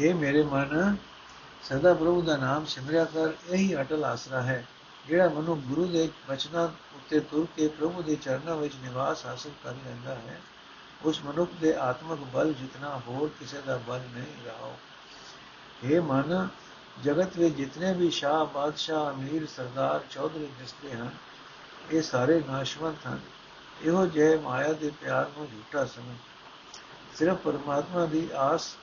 ਇਹ 0.00 0.14
ਮੇਰੇ 0.14 0.42
ਮਨ, 0.42 0.96
ਸਦਾ 1.62 1.94
ਪ੍ਰਭੂ 1.94 2.22
ਦਾ 2.22 2.36
ਨਾਮ 2.36 2.64
ਸਿਮਰਿਆ 2.64 3.04
ਕਰ, 3.04 3.32
ਇਹੀ 3.50 3.80
ਅਟਲ 3.80 4.04
ਆਸਰਾ 4.04 4.42
ਹੈ। 4.42 4.64
ਜਿਹੜਾ 5.10 5.28
ਮਨੁ 5.28 5.56
ਗੁਰੂ 5.56 5.86
ਦੇ 5.86 6.08
ਬਚਨਾਂ 6.28 6.68
ਉੱਤੇ 6.68 7.20
ਤੁਰ 7.20 7.46
ਕੇ 7.56 7.68
ਪ੍ਰਭੂ 7.68 8.02
ਦੇ 8.02 8.16
ਚਰਨਾਂ 8.16 8.56
ਵਿੱਚ 8.56 8.74
ਨਿਵਾਸ 8.82 9.26
ਹਾਸਲ 9.26 9.50
ਕਰ 9.64 9.72
ਲੈਂਦਾ 9.72 10.14
ਹੈ, 10.14 10.40
ਉਸ 11.04 11.24
ਮਨੁੱਖ 11.24 11.50
ਦੇ 11.60 11.74
ਆਤਮਿਕ 11.74 12.18
ਬਲ 12.18 12.52
ਜਿਤਨਾ 12.52 13.00
ਹੋਰ 13.08 13.30
ਕਿਸੇ 13.40 13.60
ਦਾ 13.60 13.76
ਬਲ 13.76 14.00
ਨਹੀਂ 14.14 14.44
ਰਹਾ 14.46 14.76
ਇਹ 15.84 16.00
ਮਨ, 16.00 16.48
ਜਗਤ 17.04 17.36
ਵਿੱਚ 17.36 17.54
ਜਿਤਨੇ 17.54 17.94
ਵੀ 17.94 18.10
ਸ਼ਾਹ 18.10 18.44
ਬਾਦਸ਼ਾਹ 18.44 19.10
ਅਮੀਰ 19.10 19.46
ਸਰਦਾਰ 19.46 20.00
ਚੌਧਰੀ 20.10 20.48
ਦਿਸਦੇ 20.58 20.92
ਹਨ, 20.92 21.10
ਇਹ 21.90 22.02
ਸਾਰੇ 22.02 22.42
ਨਾਸ਼ਵੰਤ 22.48 23.06
ਹਨ। 23.06 23.20
ਇਹੋ 23.82 24.06
ਜਿਹੇ 24.06 24.38
ਮਾਇਆ 24.38 24.72
ਦੇ 24.72 24.92
ਪਿਆਰ 25.00 25.30
ਨੂੰ 25.38 25.46
ਝੂਠਾ 25.50 25.84
ਸਮਝ। 25.84 26.16
ਸਿਰਫ 27.18 27.36
ਪਰਮਾਤਮਾ 27.36 28.06
ਦੀ 28.06 28.28
ਆਸ, 28.36 28.76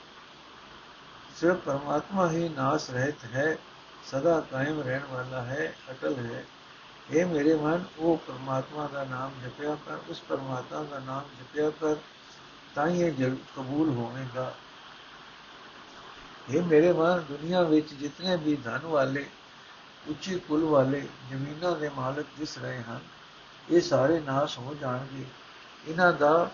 ਸਿਰਫ 1.36 1.56
ਪਰਮਾਤਮਾ 1.56 2.32
ਹੀ 2.32 2.50
ਨਾਸ 2.50 2.90
ਰਹਿਤ 2.90 3.26
ਹੈ 3.26 3.58
ਸਦਾ 4.12 4.40
ਕਾਇਮ 4.52 4.82
ਰਹਿਣ 4.82 5.06
ਵਾਲਾ 5.10 5.42
ਹੈ, 5.42 5.76
ਅਟਲ 5.92 6.16
ਹੈ। 6.16 6.46
ਇਹ 7.12 7.26
ਮੇਰੇ 7.26 7.56
ਮਨ, 7.56 7.84
ਉਹ 8.00 8.18
ਪਰਮਾਤਮਾ 8.18 8.88
ਦਾ 8.88 9.04
ਨਾਮ 9.04 9.32
ਜਪਿਆ 9.46 9.78
ਕਰ, 9.86 9.98
ਉਸ 10.10 10.22
ਪਰਮਾਤਮਾ 10.22 10.84
ਦਾ 10.84 11.00
ਨਾਮ 11.00 11.24
ਜਪਿਆ 11.40 11.70
ਕਰ, 11.70 11.96
ਤਾਂ 12.76 12.88
ਹੀ 12.88 13.02
ਇਹ 13.02 13.12
ਜਲ 13.12 13.36
ਕਬੂਲ 13.56 13.90
ਹੋਵੇਗਾ। 13.90 14.54
ਇਹ 16.50 16.64
ਮੇਰੇ 16.64 16.94
ਮਨ, 16.94 17.20
ਦੁਨੀਆ 17.20 17.62
ਵਿੱਚ 17.62 17.94
ਜਿਤਨੇ 17.94 18.36
ਵੀ 18.36 18.56
ਧਨ 18.56 18.80
ਵਾਲੇ, 18.84 19.30
ਉੱਚੀ 20.08 20.40
ਕੁਲ 20.40 20.64
ਵਾਲੇ 20.64 21.08
ਜ਼ਮੀਨਾਂ 21.30 21.76
ਦੇ 21.76 21.90
ਮਾਲਕ 21.90 22.26
ਦਿਸ 22.40 22.58
ਰਹੇ 22.58 22.84
ਹਨ, 22.84 23.00
ਇਹ 23.72 23.82
ਸਾਰੇ 23.82 24.20
ਨਾਸ਼ 24.20 24.60
ਹੋ 24.60 24.76
ਜਾਣਗੇ। 24.82 25.26
ਇਹਨਾਂ 25.88 26.14
ਦਾ 26.14 26.52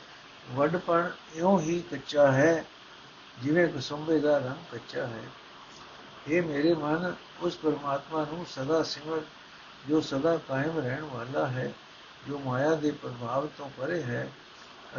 ਵੱਡਪਣ 0.52 1.10
ਇਉਂ 1.34 1.60
ਹੀ 1.60 1.82
ਕੱਚਾ 1.92 2.32
ਹੈ, 2.32 2.66
ਜਿਵੇਂ 3.42 3.68
ਕਸੁੰਬੇ 3.68 4.20
ਦਾ 4.20 4.38
ਰੰਗ 4.38 4.72
ਕੱਚਾ 4.72 5.08
ਹੈ। 5.08 5.24
ਇਹ 6.28 6.42
ਮੇਰੇ 6.42 6.74
ਮਨ 6.74 7.16
ਉਸ 7.44 7.58
ਪਰਮਾਤਮਾ 7.58 8.26
ਨੂੰ 8.26 8.46
ਸਦਾ 8.46 8.84
ਸਿਮਰ, 8.84 9.22
ਜੋ 9.88 10.02
ਸਦਾ 10.02 10.38
ਕਾਇਮ 10.38 10.80
ਰਹਿਣ 10.80 11.02
ਵਾਲਾ 11.02 11.48
ਹੈ, 11.48 11.74
ਜੋ 12.28 12.40
ਮਾਇਆ 12.40 12.76
ਦੇ 12.76 12.92
ਪ੍ਰਭਾਵ 12.92 13.48
ਤੋਂ 13.48 13.70
ਪਰੇ 13.78 14.04
ਹੈ 14.04 14.32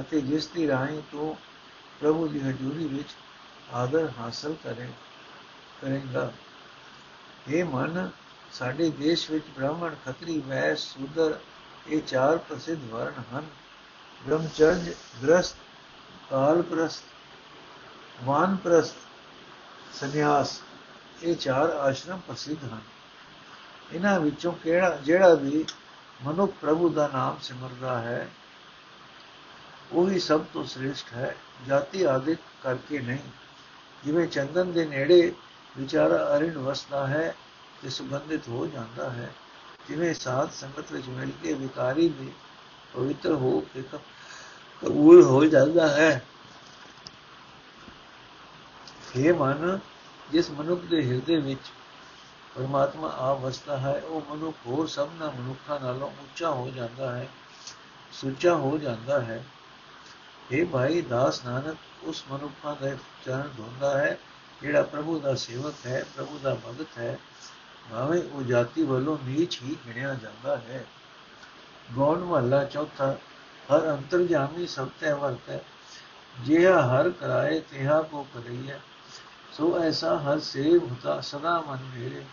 ਅਤੇ 0.01 0.21
ਜਿਸ 0.21 0.47
ਦੀ 0.47 0.67
ਰਾਹੀਂ 0.69 1.03
ਤੋਂ 1.13 1.35
ਪ੍ਰਭੂ 2.01 2.29
ਦੀ 2.29 2.41
ਹਜ਼ੂਰੀ 2.41 2.87
ਵਿੱਚ 2.87 3.09
ਆਦਰ 3.73 4.09
ਹਾਸਲ 4.19 4.55
ਕਰੇ, 4.65 4.89
ਕਰੇਗਾ। 5.83 6.33
ਇਹ 7.49 7.65
ਮਨ, 7.65 8.11
ਸਾਡੇ 8.53 8.91
ਦੇਸ਼ 8.91 9.31
ਵਿੱਚ 9.31 9.45
ਬ੍ਰਾਹਮਣ, 9.57 9.95
ਖੱਤਰੀ, 10.05 10.39
ਵੈਸ, 10.41 10.79
ਸੂਦਰ 10.79 11.39
ਇਹ 11.89 12.03
ਚਾਰ 12.03 12.39
ਪ੍ਰਸਿੱਧ 12.39 12.85
ਵਰਣ 12.91 13.23
ਹਨ। 13.33 13.47
ਬ੍ਰਹਮਚਰਜ 14.27 14.91
ਗ੍ਰਸਤ 15.23 15.57
ਕਾਲਪ੍ਰਸਤ 16.31 17.03
ਵਾਨਪ੍ਰਸਤ 18.25 18.97
ਸੰਨਿਆਸ। 19.95 20.61
ਇਹ 21.25 21.35
ਚਾਰ 21.35 21.71
ਆਸ਼ਰਮ 21.71 22.21
ਪ੍ਰਸਿੱਧ 22.27 22.65
ਹਨ। 22.65 22.81
ਇਹਨਾਂ 23.93 24.21
ਵਿੱਚੋਂ 24.21 24.53
ਕਿਹੜਾ, 24.53 24.97
ਜਿਹੜਾ 24.97 25.35
ਵੀ 25.35 25.65
ਮਨੁੱਖ 26.25 26.53
ਪ੍ਰਭੂ 26.61 26.89
ਦਾ 26.89 27.09
ਨਾਮ 27.13 27.37
ਸਿਮਰਦਾ 27.43 27.99
ਹੈ, 27.99 28.29
ਉਹੀ 29.93 30.19
ਸਭ 30.19 30.45
ਤੋਂ 30.53 30.65
ਸ੍ਰੇਸ਼ਟ 30.65 31.13
ਹੈ। 31.13 31.37
ਜਾਤੀ 31.69 32.03
ਆਦਿਕ 32.03 32.39
ਕਰਕੇ 32.63 32.99
ਨਹੀਂ। 32.99 33.31
ਜਿਵੇਂ 34.05 34.27
ਚੰਦਨ 34.29 34.73
ਦੇ 34.73 34.85
ਨੇੜੇ 34.87 35.35
ਵਿਚਾਰਾ 35.79 36.37
ਅਰਿਣ 36.37 36.59
ਵਸਦਾ 36.59 37.07
ਹੈ 37.07 37.35
ਤੇ 37.83 37.91
ਸੁਗੰਧਿਤ 37.91 38.49
ਹੋ 38.49 38.67
ਜਾਂਦਾ 38.67 39.11
ਹੈ। 39.11 39.35
ਜਿਵੇਂ 39.89 40.15
ਸਾਧ 40.15 40.51
ਸੰਗਤ 40.51 40.93
ਵਿੱਚ 40.93 41.07
ਮਿਲ 41.09 41.31
ਕੇ 41.43 41.53
ਵਿਕਾਰੀ 41.53 42.09
ਵੀ 42.09 42.33
ਪਵਿੱਤਰ 42.95 43.33
ਹੋ 43.33 43.61
ਕੇ 43.61 43.83
ਕਬੂਲ 44.83 45.23
ਹੋ 45.23 45.45
ਜਾਂਦਾ 45.45 45.89
ਹੈ। 45.89 46.25
ਇਹ 49.17 49.35
ਮਨ 49.35 49.79
ਜਿਸ 50.33 50.51
ਮਨੁੱਖ 50.51 50.81
ਦੇ 50.81 51.07
ਹਿਰਦੇ 51.07 51.37
ਵਿੱਚ 51.37 51.61
ਪਰਮਾਤਮਾ 52.55 53.15
ਆਪ 53.19 53.41
ਵਸਦਾ 53.41 53.77
ਹੈ, 53.77 54.03
ਉਹ 54.07 54.35
ਮਨੁੱਖ 54.35 54.57
ਹੋਰ 54.67 54.87
ਸਭਨਾ 54.87 55.31
ਮਨੁੱਖਾਂ 55.31 55.81
ਨਾਲੋਂ 55.81 56.09
ਉੱਚਾ 56.11 56.51
ਹੋ 56.51 56.71
ਜਾਂਦਾ 56.71 57.17
ਹੈ, 57.17 57.29
ਸੁੱਚਾ 58.13 58.55
ਹੋ 58.55 58.79
ਜਾਂਦਾ 58.79 59.21
ਹੈ। 59.21 59.45
ਇਹ 60.53 60.67
ਭਾਈ 60.67 61.01
ਦਾਸ 61.01 61.45
ਨਾਨਕ, 61.45 61.77
ਉਸ 62.03 62.25
ਮਨੁੱਖਾਂ 62.31 62.77
ਦੇ 62.83 62.97
ਚਰਨ 63.27 63.51
ਧੋਂਦਾ 63.57 63.99
ਹੈ, 63.99 64.19
ਜਿਹੜਾ 64.63 64.83
ਪ੍ਰਭੂ 64.83 65.19
ਦਾ 65.21 65.35
ਸੇਵਕ 65.35 65.75
ਹੈ, 65.87 66.05
ਪ੍ਰਭੂ 66.17 66.39
ਦਾ 66.39 66.55
ਭਗਤ 66.55 66.99
ਹੈ। 66.99 67.19
ਭਾਵੇਂ 67.91 68.23
ਉਹ 68.23 68.43
ਜਾਤੀ 68.43 68.83
ਵੱਲੋਂ 68.83 69.19
ਨੀਚ 69.25 69.63
ਹੀ 69.63 69.77
ਗਿਣਿਆ 69.87 70.15
ਜਾਂਦਾ 70.15 70.57
ਹੈ। 70.57 70.85
ਗੌਣ 71.95 72.19
ਮਹੱਲਾ 72.19 72.65
ਚੌਥਾ, 72.65 73.17
ਹਰ 73.73 73.91
ਅੰਤਰਜਾਮੀ 73.91 74.67
ਸਭ 74.67 74.89
ਤੇ 75.01 75.13
ਵਰਤੈ, 75.13 75.59
ਜਿਹਾ 76.41 76.83
ਹਰ 76.83 77.11
ਕਰਾਏ 77.11 77.61
ਤਿਹਾ 77.61 78.03
ਕੋ 78.03 78.27
ਕਰਈਐ 78.35 78.79
ਸੋ 79.57 79.79
ਐਸਾ 79.79 80.17
ਹਰ 80.19 80.39
ਸੇਵ 80.41 80.85
ਹੁਤਾ 80.85 81.21
ਸਦਾ 81.21 81.61
ਮਨ 81.61 81.83
ਮੇਰੇ, 81.95 82.25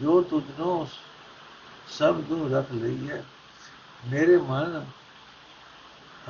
ਜੋ 0.00 0.22
ਤੁਧਨੋ 0.22 0.88
ਸਭ 1.88 2.20
ਗੁਣ 2.20 2.52
ਰੱਖ 2.54 2.72
ਲਈਐ 2.72 3.22
ਮੇਰੇ 4.06 4.36
ਮਨ 4.36 4.84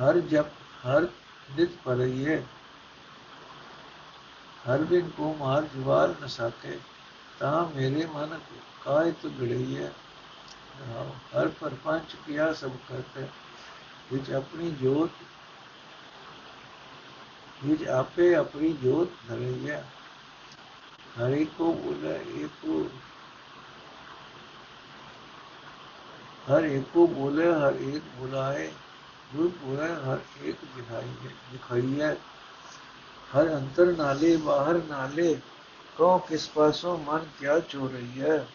ਹਰ 0.01 0.19
ਜਪ, 0.19 0.45
ਹਰ 0.85 1.07
ਨਿਤ 1.57 1.69
ਪਰਈਐ 1.83 2.39
ਹਰ 4.69 4.83
ਬਿਨ 4.83 5.09
ਕੋ 5.09 5.35
ਮਾਰ 5.39 5.67
ਜਵਾਰ 5.75 6.15
ਨ 6.23 6.27
ਸਕੇ, 6.27 6.79
ਤਾਂ 7.39 7.65
ਮੇਰੇ 7.75 8.05
ਮਨ 8.05 8.39
ਕਾਇ 8.85 9.11
ਤੁ 9.11 9.29
ਗੜਈਐ 9.29 9.87
ਹਰ 11.35 11.47
ਪਰਪੰਚ 11.47 12.15
ਕਿਆ 12.27 12.51
ਸਭ 12.53 12.71
ਕਰਤੇ, 12.89 13.27
ਵਿੱਚ 14.13 14.31
ਆਪਣੀ 14.31 14.71
ਜੋਤ, 14.71 15.09
ਵਿੱਚ 17.65 17.87
ਆਪੇ 17.87 18.33
ਆਪਣੀ 18.35 18.73
ਜੋਤ 18.73 19.09
ਧਰਈਐ 19.29 19.81
हरिको 21.17 21.73
बोला 21.73 22.11
एको 22.11 22.91
हर 26.47 26.65
एक 26.65 26.83
बोले, 26.97 27.45
हर 27.45 27.75
एक 27.75 28.03
बुलाए 28.19 28.73
रूप 29.35 29.51
बोले, 29.63 29.83
हर 29.83 30.21
एक 30.45 30.55
दिखाई 30.55 31.29
दिखाइए 31.51 32.17
हर 33.31 33.47
अंतर 33.47 33.97
नाले, 33.97 34.37
बाहर 34.37 34.75
नाले 34.77 35.33
कौ 35.97 36.19
किस 36.19 36.47
पासों 36.47 36.97
मन 36.97 37.31
क्या 37.39 37.59
चो 37.59 37.87
रही 37.87 38.19
है। 38.19 38.47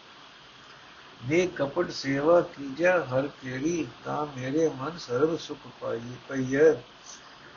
ने 1.27 1.47
कपट 1.47 1.89
सेवा 1.89 2.41
कीजा 2.41 3.05
हर 3.07 3.21
केरी, 3.21 3.83
ता 3.83 4.33
मेरे 4.37 4.69
मन 4.69 4.97
सर्व 4.97 5.37
सुख 5.37 5.57
पाई, 5.57 5.99
पई 5.99 6.43
है। 6.43 6.85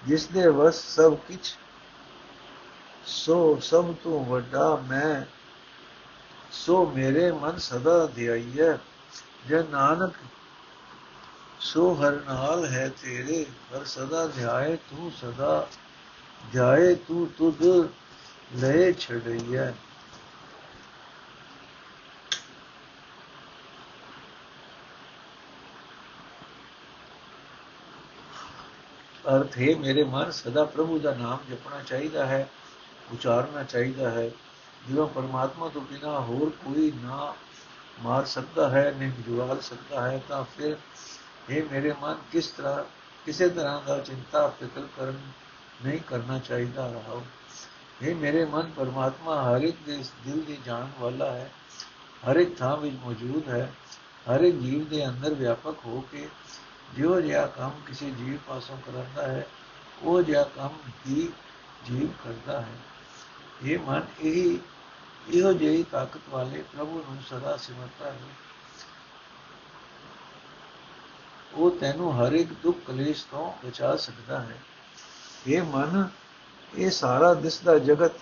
जिसने 0.06 0.50
बस 0.50 0.74
सब 0.74 1.26
किछ 1.26 1.54
ਸੋ 3.08 3.58
ਸਭ 3.62 3.94
ਤੋਂ 4.04 4.24
ਵੱਡਾ 4.24 4.76
ਮੈਂ, 4.88 5.24
ਸੋ 6.52 6.84
ਮੇਰੇ 6.86 7.30
ਮਨ 7.32 7.58
ਸਦਾ 7.58 8.06
ਧਿਆਈਐ 8.06 8.72
ਜੇ 9.46 9.62
ਨਾਨਕ, 9.70 10.14
ਸੋ 11.60 11.94
ਹਰ 11.94 12.12
ਨਾਲ 12.12 12.66
ਹੈ 12.66 12.88
ਤੇਰੇ, 13.02 13.44
ਹਰ 13.72 13.84
ਸਦਾ 13.84 14.26
ਧਿਆਏ 14.26 14.76
ਤੂੰ 14.90 15.12
ਸਦਾ 15.12 15.68
ਜਾਏ 16.54 16.94
ਤੂੰ 16.94 17.26
ਤੁਧ 17.38 17.62
ਲੈ 18.56 18.92
ਛੜਈਐ 18.92 19.70
ਅਰਥ 29.28 29.58
ਹੈ 29.58 29.74
ਮੇਰੇ 29.76 30.04
ਮਨ 30.04 30.30
ਸਦਾ 30.30 30.64
ਪ੍ਰਭੂ 30.64 30.98
ਦਾ 30.98 31.14
ਨਾਮ 31.14 31.38
ਜਪਣਾ 31.50 31.82
ਚਾਹੀਦਾ 31.82 32.26
ਹੈ। 32.26 32.48
ਉਚਾਰਨਾ 33.12 33.62
ਚਾਹੀਦਾ 33.62 34.10
ਹੈ 34.10 34.28
ਜਿਵੇਂ 34.88 35.06
ਪਰਮਾਤਮਾ 35.06 35.68
ਤੋਂ 35.68 35.80
ਬਿਨਾ 35.82 36.18
ਹੋਰ 36.20 36.50
ਕੋਈ 36.64 36.90
ਨਾ 37.02 37.34
ਮਾਰ 38.02 38.24
ਸਕਦਾ 38.24 38.68
ਹੈ 38.68 38.90
ਨਹੀਂ 38.98 39.22
ਜੁਵਾਲ 39.22 39.60
ਸਕਦਾ 39.60 40.10
ਹੈ 40.10 40.20
ਤਾਂ 40.28 40.42
ਫਿਰ 40.56 40.76
ਇਹ 41.50 41.62
ਮੇਰੇ 41.72 41.92
ਮਨ 42.02 42.16
ਕਿਸ 42.32 42.46
ਤਰ੍ਹਾਂ 42.46 42.84
ਕਿਸੇ 43.26 43.48
ਤਰ੍ਹਾਂ 43.48 43.80
ਦਾ 43.86 43.98
ਚਿੰਤਾ 43.98 44.46
ਫਿਕਰ 44.48 44.86
ਕਰਨ 44.96 45.18
ਨਹੀਂ 45.84 46.00
ਕਰਨਾ 46.00 46.38
ਚਾਹੀਦਾ 46.38 46.86
ਰਹਾ 46.86 47.20
ਇਹ 48.02 48.14
ਮੇਰੇ 48.14 48.44
ਮਨ 48.44 48.70
ਪਰਮਾਤਮਾ 48.76 49.42
ਹਰ 49.42 49.62
ਇੱਕ 49.62 49.76
ਦੇ 49.86 50.02
ਦਿਲ 50.24 50.40
ਦੀ 50.40 50.58
ਜਾਣ 50.66 50.88
ਵਾਲਾ 51.00 51.30
ਹੈ 51.32 51.50
ਹਰ 52.22 52.36
ਇੱਕ 52.36 52.56
ਥਾਂ 52.58 52.76
ਵਿੱਚ 52.76 52.96
ਮੌਜੂਦ 53.04 53.48
ਹੈ 53.48 53.72
ਹਰ 54.26 54.40
ਇੱਕ 54.40 54.56
ਜੀਵ 54.56 54.84
ਦੇ 54.84 55.06
ਅੰਦਰ 55.06 55.34
ਵਿਆਪਕ 55.34 55.86
ਹੋ 55.86 56.00
ਕੇ 56.12 56.28
ਜਿਉ 56.94 57.20
ਜਿਹਾ 57.20 57.46
ਕੰਮ 57.46 57.80
ਕਿਸੇ 57.86 58.10
ਜੀਵ 58.10 58.36
ਪਾਸੋਂ 58.48 58.76
ਕਰਦਾ 58.86 59.26
ਹੈ 59.26 59.46
ਉਹ 60.02 60.22
ਜਿਹਾ 60.22 60.42
ਕੰਮ 60.56 60.76
ਹੀ 61.06 61.28
ਜੀਵ 61.86 62.08
ਕਰਦਾ 62.24 62.60
ਹੈ 62.60 62.76
ਇਹ 63.64 63.78
ਮਨ 63.78 64.02
ਇਹ 64.20 64.58
ਇਹੋ 65.28 65.52
ਜਿਹੀ 65.52 65.82
ਤਾਕਤ 65.82 66.20
ਵਾਲੇ 66.30 66.62
ਪ੍ਰਭੂ 66.62 67.04
ਨੂੰ 67.08 67.22
ਸਦਾ 67.30 67.56
ਸਿਮਰਤਾ 67.56 68.10
ਹੈ 68.10 68.18
ਉਹ 71.54 71.70
ਤੈਨੂੰ 71.70 72.12
ਹਰ 72.18 72.32
ਇੱਕ 72.32 72.52
ਦੁੱਖ 72.52 72.78
ਕਲੇਸ਼ 72.86 73.26
ਤੋਂ 73.30 73.52
ਬਚਾ 73.66 73.96
ਸਕਦਾ 73.96 74.40
ਹੈ। 74.40 74.58
ਇਹ 75.46 75.62
ਮਨ 75.62 76.08
ਇਹ 76.74 76.90
ਸਾਰਾ 76.90 77.34
ਦਿਸਦਾ 77.34 77.78
ਜਗਤ 77.78 78.12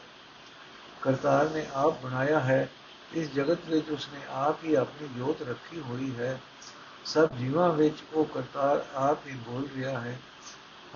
ਕਰਤਾਰ 1.03 1.51
ਨੇ 1.51 1.66
ਆਪ 1.75 2.01
ਬਣਾਇਆ 2.03 2.40
ਹੈ। 2.40 2.68
ਇਸ 3.12 3.31
ਜਗਤ 3.31 3.59
ਵਿੱਚ 3.68 3.90
ਉਸਨੇ 3.90 4.20
ਆਪ 4.29 4.64
ਹੀ 4.64 4.75
ਆਪਣੀ 4.75 5.09
ਜੋਤ 5.09 5.42
ਰੱਖੀ 5.42 5.81
ਹੋਈ 5.81 6.16
ਹੈ। 6.16 6.40
ਸਭ 7.05 7.29
ਜੀਵਾਂ 7.29 7.72
ਵਿੱਚ 7.72 7.96
ਉਹ 8.12 8.25
ਕਰਤਾਰ 8.25 8.87
ਆਪ 8.94 9.27
ਹੀ 9.27 9.33
ਬੋਲ 9.33 9.68
ਰਿਹਾ 9.77 10.01
ਹੈ। 10.01 10.20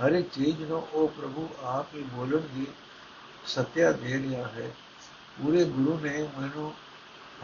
ਹਰ 0.06 0.12
ਇੱਕ 0.12 0.30
ਚੀਜ਼ 0.30 0.62
ਨੂੰ 0.62 0.88
ਉਹ 0.92 1.08
ਪ੍ਰਭੂ 1.08 1.48
ਆਪ 1.62 1.94
ਹੀ 1.94 2.02
ਬੋਲਣ 2.02 2.40
ਦੀ 2.40 2.66
ਸਤਿਆ 3.46 3.92
ਦੇ 3.92 4.18
ਰਿਹਾ 4.18 4.46
ਹੈ। 4.48 4.70
ਪੂਰੇ 5.38 5.64
ਗੁਰੂ 5.64 5.98
ਨੇ 5.98 6.28
ਮੈਨੂੰ 6.38 6.74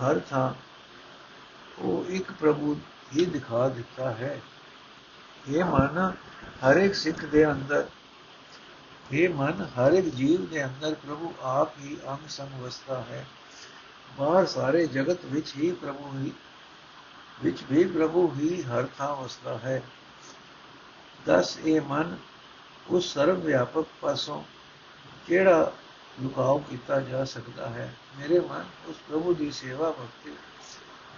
ਹਰ 0.01 0.19
ਥਾਂ 0.31 0.55
ਉਹ 1.79 2.05
ਇੱਕ 2.09 2.33
ਪ੍ਰਭੂ 2.33 2.75
ਹੀ 3.17 3.25
ਦਿਖਾ 3.25 3.69
ਦਿੱਤਾ 3.69 4.11
ਹੈ। 4.11 4.41
ਇਹ 5.49 5.65
ਮਨ 5.65 6.13
ਹਰ 6.65 6.77
ਇੱਕ 6.77 6.95
ਸਿੱਖ 6.95 7.25
ਦੇ 7.25 7.51
ਅੰਦਰ, 7.53 7.87
ਇਹ 9.13 9.29
ਮਨ 9.29 9.63
ਹਰ 9.79 9.93
ਇੱਕ 9.93 10.07
ਜੀਵ 10.07 10.47
ਦੇ 10.47 10.65
ਅੰਦਰ 10.65 10.95
ਪ੍ਰਭੂ 10.95 11.35
ਆਪ 11.43 11.79
ਹੀ 11.79 11.97
ਅੰਗ 12.09 12.29
ਸੰਗ 12.29 12.61
ਵਸਦਾ 12.61 13.01
ਹੈ। 13.01 13.27
ਬਾਹਰ 14.19 14.47
ਸਾਰੇ 14.47 14.87
ਜਗਤ 14.87 15.25
ਵਿੱਚ 15.25 15.53
ਹੀ 15.57 15.73
ਪ੍ਰਭੂ 15.73 16.19
ਹੀ, 16.19 16.33
ਵਿੱਚ 17.43 17.63
ਵੀ 17.71 17.85
ਪ੍ਰਭੂ 17.85 18.33
ਹੀ 18.37 18.63
ਹਰ 18.63 18.87
ਥਾਂ 18.99 19.15
ਵਸਦਾ 19.17 19.59
ਹੈ। 19.59 19.83
ਦਸ 21.27 21.59
ਇਹ 21.65 21.81
ਮਨ 21.81 22.17
ਉਸ 22.91 23.13
ਸਰਵ 23.15 23.41
ਵਿਆਪਕ 23.41 23.87
ਪਾਸੋਂ 24.01 24.43
ਕਿਹੜਾ 25.27 25.73
ਲੁਕਾਓ 26.23 26.59
ਕੀਤਾ 26.59 27.01
ਜਾ 27.01 27.25
ਸਕਦਾ 27.25 27.69
ਹੈ 27.69 27.93
ਮੇਰੇ 28.19 28.41
ਮਨ 28.41 28.65
ਉਸ 28.89 28.97
ਪ੍ਰਭੂ 29.09 29.35
ਦੀ 29.35 29.51
ਸੇਵਾ 29.51 29.91
ਭਗਤੀ 29.91 30.37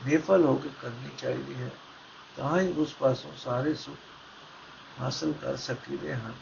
ਬੇਫਲ 0.04 0.44
ਹੋ 0.44 0.54
ਕੇ 0.54 0.70
ਕਰਨੀ 0.82 1.10
ਚਾਹੀਦੀ 1.18 1.54
ਹੈ 1.54 1.70
ਤਾਂ 2.36 2.60
ਹੀ 2.60 2.72
ਉਸ 2.72 2.94
ਪਾਸੋਂ 2.94 3.30
ਸਾਰੇ 3.36 3.74
ਸੁਖ 3.74 5.00
ਹਾਸਲ 5.00 5.32
ਕਰ 5.32 5.56
ਸਕੀਦੇ 5.56 6.14
ਹਨ 6.14 6.32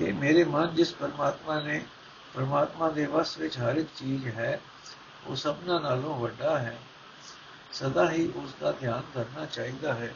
ਇਹ 0.00 0.14
ਮੇਰੇ 0.14 0.44
ਮਨ 0.44 0.74
ਜਿਸ 0.74 0.92
ਪਰਮਾਤਮਾ 0.92 1.60
ਨੇ 1.60 1.84
ਪਰਮਾਤਮਾ 2.34 2.88
ਦੇ 2.88 3.06
ਵਸ 3.06 3.38
ਵਿੱਚ 3.38 3.58
ਹਰ 3.58 3.76
ਇੱਕ 3.76 3.88
ਚੀਜ਼ 3.96 4.26
ਹੈ 4.26 4.60
ਉਹ 5.26 5.36
ਸਭਨਾ 5.36 5.78
ਨਾਲੋਂ 5.78 6.18
ਵੱਡਾ 6.18 6.58
ਹੈ 6.58 6.78
ਸਦਾ 7.72 8.10
ਹੀ 8.10 8.32
ਉਸ 8.36 8.54
ਦਾ 8.60 8.72
ਧਿਆਨ 8.72 9.02
ਕਰਨਾ 9.14 9.44
ਚਾਹੀਦਾ 9.46 9.94
ਹੈ 9.94 10.14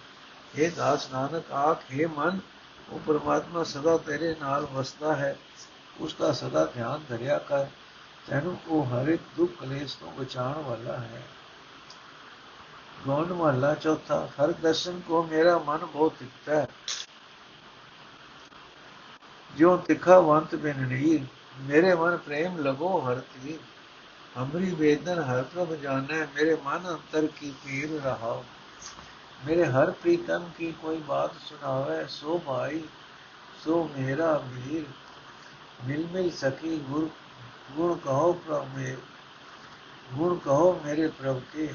ਇਹ 0.56 0.70
ਦਾਸ 0.70 1.10
ਨਾਨਕ 1.10 1.52
ਆਖੇ 1.52 2.06
ਮਨ 2.06 2.40
ਉਹ 2.90 3.00
ਪਰਮਾਤਮਾ 3.06 3.64
ਸਦਾ 3.64 3.96
ਤੇਰੇ 3.96 4.34
ਨਾਲ 4.40 4.66
ਵਸਦਾ 4.72 5.16
ਹੈ 5.16 5.36
ਉਸ 6.00 6.14
ਦਾ 6.14 6.32
ਸਦਾ 6.32 6.64
ਧਿਆਨ 6.64 7.02
ਧਰਿਆ 7.08 7.38
ਕਰ, 7.38 7.66
ਤੈਨੂੰ 8.26 8.56
ਉਹ 8.68 8.86
ਹਰ 8.86 9.08
ਇੱਕ 9.08 9.22
ਦੁੱਖ 9.36 9.52
ਕਲੇਸ਼ 9.60 9.96
ਤੋਂ 9.96 10.12
ਬਚਾਉਣ 10.12 10.62
ਵਾਲਾ 10.62 10.96
ਹੈ। 10.98 11.22
ਗੌਣ 13.06 13.32
ਮਹੱਲਾ 13.32 13.74
ਚੌਥਾ, 13.74 14.28
ਹਰ 14.40 14.52
ਦਰਸ਼ਨ 14.52 15.00
ਕੋ 15.00 15.22
ਮੇਰਾ 15.22 15.58
ਮਨ 15.58 15.84
ਬਹੁਤ 15.84 16.12
ਤਿੱਖਾ 16.20 16.56
ਹੈ। 16.56 16.66
ਜੋ 19.56 19.76
ਤਿੱਖਾ 19.76 20.18
ਵੰਤ 20.20 20.54
ਬਿਨ 20.54 20.86
ਨੀਰ, 20.86 21.20
ਮੇਰੇ 21.60 21.94
ਮਨ 21.94 22.16
ਪ੍ਰੇਮ 22.16 22.58
ਲਗੋ 22.58 22.98
ਹਰਤੀ 23.00 23.58
ਹਮਰੀ 24.38 24.74
ਵੇਦਨ 24.74 25.18
ਹਰ 25.18 25.42
ਪ੍ਰਭ 25.42 25.74
ਜਾਣੈ, 25.74 26.26
ਮੇਰੇ 26.34 26.56
ਮਨ 26.64 26.88
ਅੰਤਰ 26.88 27.26
ਕੀ 27.26 27.54
ਪੀਰ 27.64 28.00
ਰਹਾ 28.02 28.42
मेरे 29.46 29.64
हर 29.66 29.90
प्रीतम 30.02 30.44
की 30.56 30.72
कोई 30.82 30.98
बात 31.06 31.34
सुनावे, 31.44 32.04
सो 32.06 32.38
भाई, 32.46 32.78
सो 33.64 33.78
मेरा 33.96 34.28
मीर 34.48 34.86
मिल 35.86 36.06
मिल 36.12 36.30
सकी 36.30 36.76
गुण 36.90 37.08
गुण 37.76 37.94
कहो 38.04 38.32
प्रभु 38.44 38.76
मे 38.76 38.92
गुण 40.14 40.36
कहो 40.38 40.68
मेरे 40.84 41.08
प्रभु 41.18 41.40
के 41.52 41.66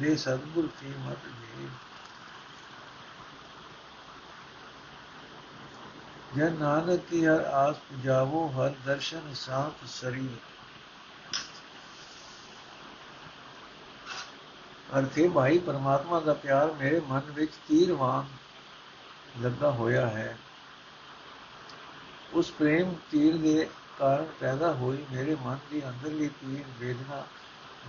ले 0.00 0.16
सदगुर 0.16 0.66
की 0.78 0.94
मत 1.06 1.26
मेरी 1.40 1.68
जन 6.36 6.56
नानक 6.58 7.06
की 7.10 7.24
हर 7.24 7.44
आस 7.56 7.82
पुजावो 7.88 8.46
हर 8.48 8.76
दर्शन 8.86 9.32
सांप 9.34 9.84
शरीर 9.94 10.38
ਅਰਥੇ 14.98 15.28
ਭਾਈ 15.28 15.58
ਪਰਮਾਤਮਾ 15.58 16.20
ਦਾ 16.20 16.34
ਪਿਆਰ 16.34 16.72
ਮੇਰੇ 16.72 17.00
ਮਨ 17.00 17.20
ਵਿੱਚ 17.28 17.52
ਤੀਰ 17.68 17.92
ਵਾਂਗ 17.92 18.24
ਲੱਗਾ 19.44 19.70
ਹੋਇਆ 19.70 20.06
ਹੈ। 20.06 20.38
ਉਸ 22.32 22.50
ਪ੍ਰੇਮ 22.50 22.94
ਤੀਰ 23.10 23.36
ਦੇ 23.36 23.68
ਕਾਰਨ 23.98 24.26
ਪੈਦਾ 24.40 24.72
ਹੋਈ 24.72 25.04
ਮੇਰੇ 25.12 25.36
ਮਨ 25.42 25.58
ਦੀ 25.70 25.84
ਅੰਦਰਲੀ 25.88 26.28
ਪੀੜ 26.28 26.64
ਵੇਦਨਾ 26.78 27.26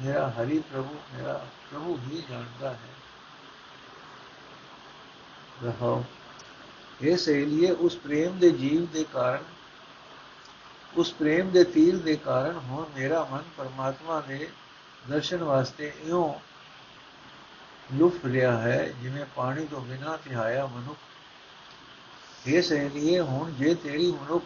ਮੇਰਾ 0.01 0.29
ਹਰੀ 0.29 0.59
ਪ੍ਰਭੂ, 0.59 0.95
ਮੇਰਾ 1.13 1.45
ਪ੍ਰਭੂ 1.71 1.97
ਹੀ 1.97 2.23
ਜਾਣਦਾ 2.29 2.69
ਹੈ। 2.69 2.93
ਰਹਾਉ 5.63 6.03
ਇਹ 7.01 7.17
ਸਹੇਲੀਏ 7.17 7.71
ਉਸ 7.71 7.95
ਪ੍ਰੇਮ 7.95 8.39
ਦੇ 8.39 8.49
ਜੀਵ 8.49 8.85
ਦੇ 8.85 9.05
ਕਾਰਨ, 9.13 9.43
ਉਸ 10.97 11.13
ਪ੍ਰੇਮ 11.13 11.49
ਦੇ 11.49 11.63
ਤੀਰ 11.63 11.97
ਦੇ 11.97 12.15
ਕਾਰਨ 12.15 12.57
ਹੁਣ 12.57 12.85
ਮੇਰਾ 12.95 13.27
ਮਨ 13.31 13.43
ਪਰਮਾਤਮਾ 13.57 14.21
ਦੇ 14.21 14.49
ਦਰਸ਼ਨ 15.09 15.43
ਵਾਸਤੇ 15.43 15.93
ਇਉਂ 16.03 16.33
ਲੁਫ 17.95 18.25
ਰਿਹਾ 18.25 18.57
ਹੈ, 18.57 18.93
ਜਿਵੇਂ 19.01 19.25
ਪਾਣੀ 19.35 19.65
ਤੋਂ 19.65 19.81
ਬਿਨਾਂ 19.81 20.17
ਤਿਹਾਇਆ 20.17 20.65
ਮਨੁੱਖ। 20.65 22.47
ਇਹ 22.47 22.61
ਸਹੇਲੀਏ 22.61 23.19
ਹੁਣ 23.19 23.51
ਜੇ 23.51 23.73
ਤੇਰੀ 23.75 24.11
ਮਨੁੱਖ 24.11 24.45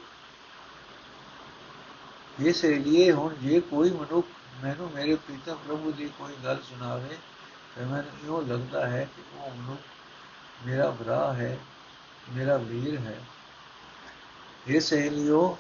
ਇਹ 2.40 2.54
ਸਹੇਲੀਏ 2.54 3.12
ਹੁਣ 3.12 3.36
ਜੇ 3.36 3.60
ਕੋਈ 3.60 3.92
ਮਨੁੱਖ 3.92 4.28
ਮੈਨੂੰ 4.64 4.90
ਮੇਰੇ 4.92 5.16
ਪ੍ਰੀਤਮ 5.16 5.56
ਪ੍ਰਭੂ 5.68 5.92
ਦੀ 5.92 6.10
ਕੋਈ 6.20 6.34
ਗੱਲ 6.44 6.62
ਸੁਣਾਵੇ, 6.70 7.18
ਤਾਂ 7.76 7.86
ਮੈਨੂੰ 7.86 8.26
ਇਉਂ 8.26 8.42
ਲੱਗਦਾ 8.48 8.88
ਹੈ 8.88 9.08
ਕਿ 9.16 9.22
ਉਹ 9.38 9.52
ਮਨੁੱਖ 9.52 10.68
ਮੇਰਾ 10.68 10.90
ਭਰਾ 10.92 11.34
ਹੈ, 11.34 11.58
ਮੇਰਾ 12.30 12.58
ਵੀਰ 12.58 13.00
ਹੈ। 13.00 13.18
ਇਹ 14.68 14.80
ਸਹੇਲਿਓ 14.80 15.58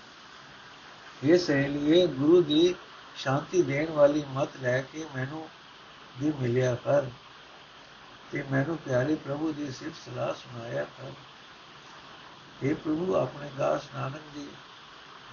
ਇਹ 1.23 1.38
ਸਹੇਲੀਏ 1.38 2.08
ਗੁਰੂ 2.08 2.41
ਦੀ 2.41 2.76
ਸ਼ਾਂਤੀ 3.15 3.62
ਦੇਣ 3.62 3.91
ਵਾਲੀ 3.91 4.23
ਮਤ 4.34 4.50
ਲੈ 4.62 4.82
ਕੇ 4.82 5.06
ਮੈਨੂੰ 5.15 5.47
ਵੀ 6.19 6.32
ਮਿਲਿਆ 6.41 6.76
ਕਰ। 6.76 7.06
ਤੇ 8.31 8.43
ਮੈਨੂੰ 8.51 8.77
ਪਿਆਰੇ 8.77 9.15
ਪ੍ਰਭੂ 9.15 9.51
ਦੀ 9.53 9.71
ਸਿਫਤ 9.71 9.95
ਸਲਾਹ 10.05 10.33
ਸੁਣਾਇਆ 10.33 10.83
ਕਰ। 10.83 11.11
ਇਹ 12.63 12.75
ਪ੍ਰਭੂ, 12.75 13.15
ਆਪਣੇ 13.15 13.49
ਦਾਸ 13.57 13.81
ਨਾਨਕ 13.95 14.21
ਦੀ 14.33 14.47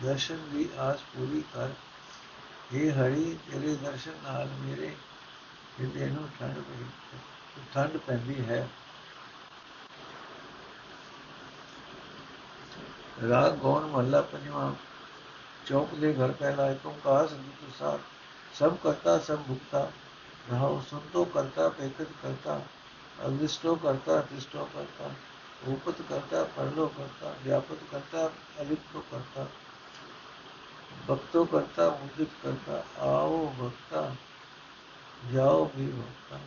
ਦਰਸ਼ਨ 0.02 0.38
ਦੀ 0.52 0.68
ਆਸ 0.78 1.00
ਪੂਰੀ 1.00 1.44
ਕਰ। 1.54 1.68
ਇਹ 2.72 2.92
ਹਰੀ, 2.92 3.38
ਤੇਰੇ 3.50 3.74
ਦਰਸ਼ਨ 3.74 4.12
ਨਾਲ 4.24 4.46
ਮੇਰੇ 4.46 4.96
ਹਿਰਦੇ 5.80 6.06
ਨੂੰ 6.06 6.28
ਠੰਡ 6.40 6.54
ਪਈ, 6.54 6.84
ਠੰਡ 7.74 7.96
ਪੈਂਦੀ 7.96 8.44
ਹੈ। 8.44 8.68
ਰਾਗ 13.28 13.52
ਗੌਣ 13.52 13.86
ਮਹੱਲਾ 13.86 14.20
ਪੰਜਵਾਂ 14.22 14.72
ਚੌਕ 15.66 15.94
ਦੇ 15.94 16.14
ਘਰ 16.14 16.32
ਪਹਿਲਾ 16.32 16.70
ਇੱਕ 16.70 16.86
ਓੰਕਾਰ 16.86 17.28
ਸੰਗੀਤ 17.28 17.74
ਸਾਥ 17.78 18.00
ਸਭ 18.54 18.76
ਕਰਤਾ, 18.76 19.18
ਸਭ 19.18 19.38
ਭੁਗਤਾ। 19.38 19.90
ਰਹਾਉ 20.50 20.82
ਸੁਨਤੋ 20.90 21.24
ਕਰਤਾ 21.24 21.68
ਪੇਕਤ 21.68 22.06
ਕਰਤਾ। 22.22 22.60
अदृष्टो 23.20 23.74
करता 23.76 24.20
पृष्ठो 24.20 24.64
करता 24.64 25.14
भूपत 25.64 25.96
करता, 26.08 26.42
परलो 26.42 26.86
करता, 26.86 27.36
व्यापत 27.44 27.80
करता 27.90 28.24
अलिप्तो 28.58 29.00
करता, 29.00 29.44
भक्तो 31.06 31.44
करता, 31.44 31.88
मुदित 31.90 32.30
करता, 32.42 32.74
आओ 33.00 33.46
भक्ता, 33.46 34.16
जाओ 35.32 35.64
भी 35.66 35.86
भक्ता। 35.86 36.40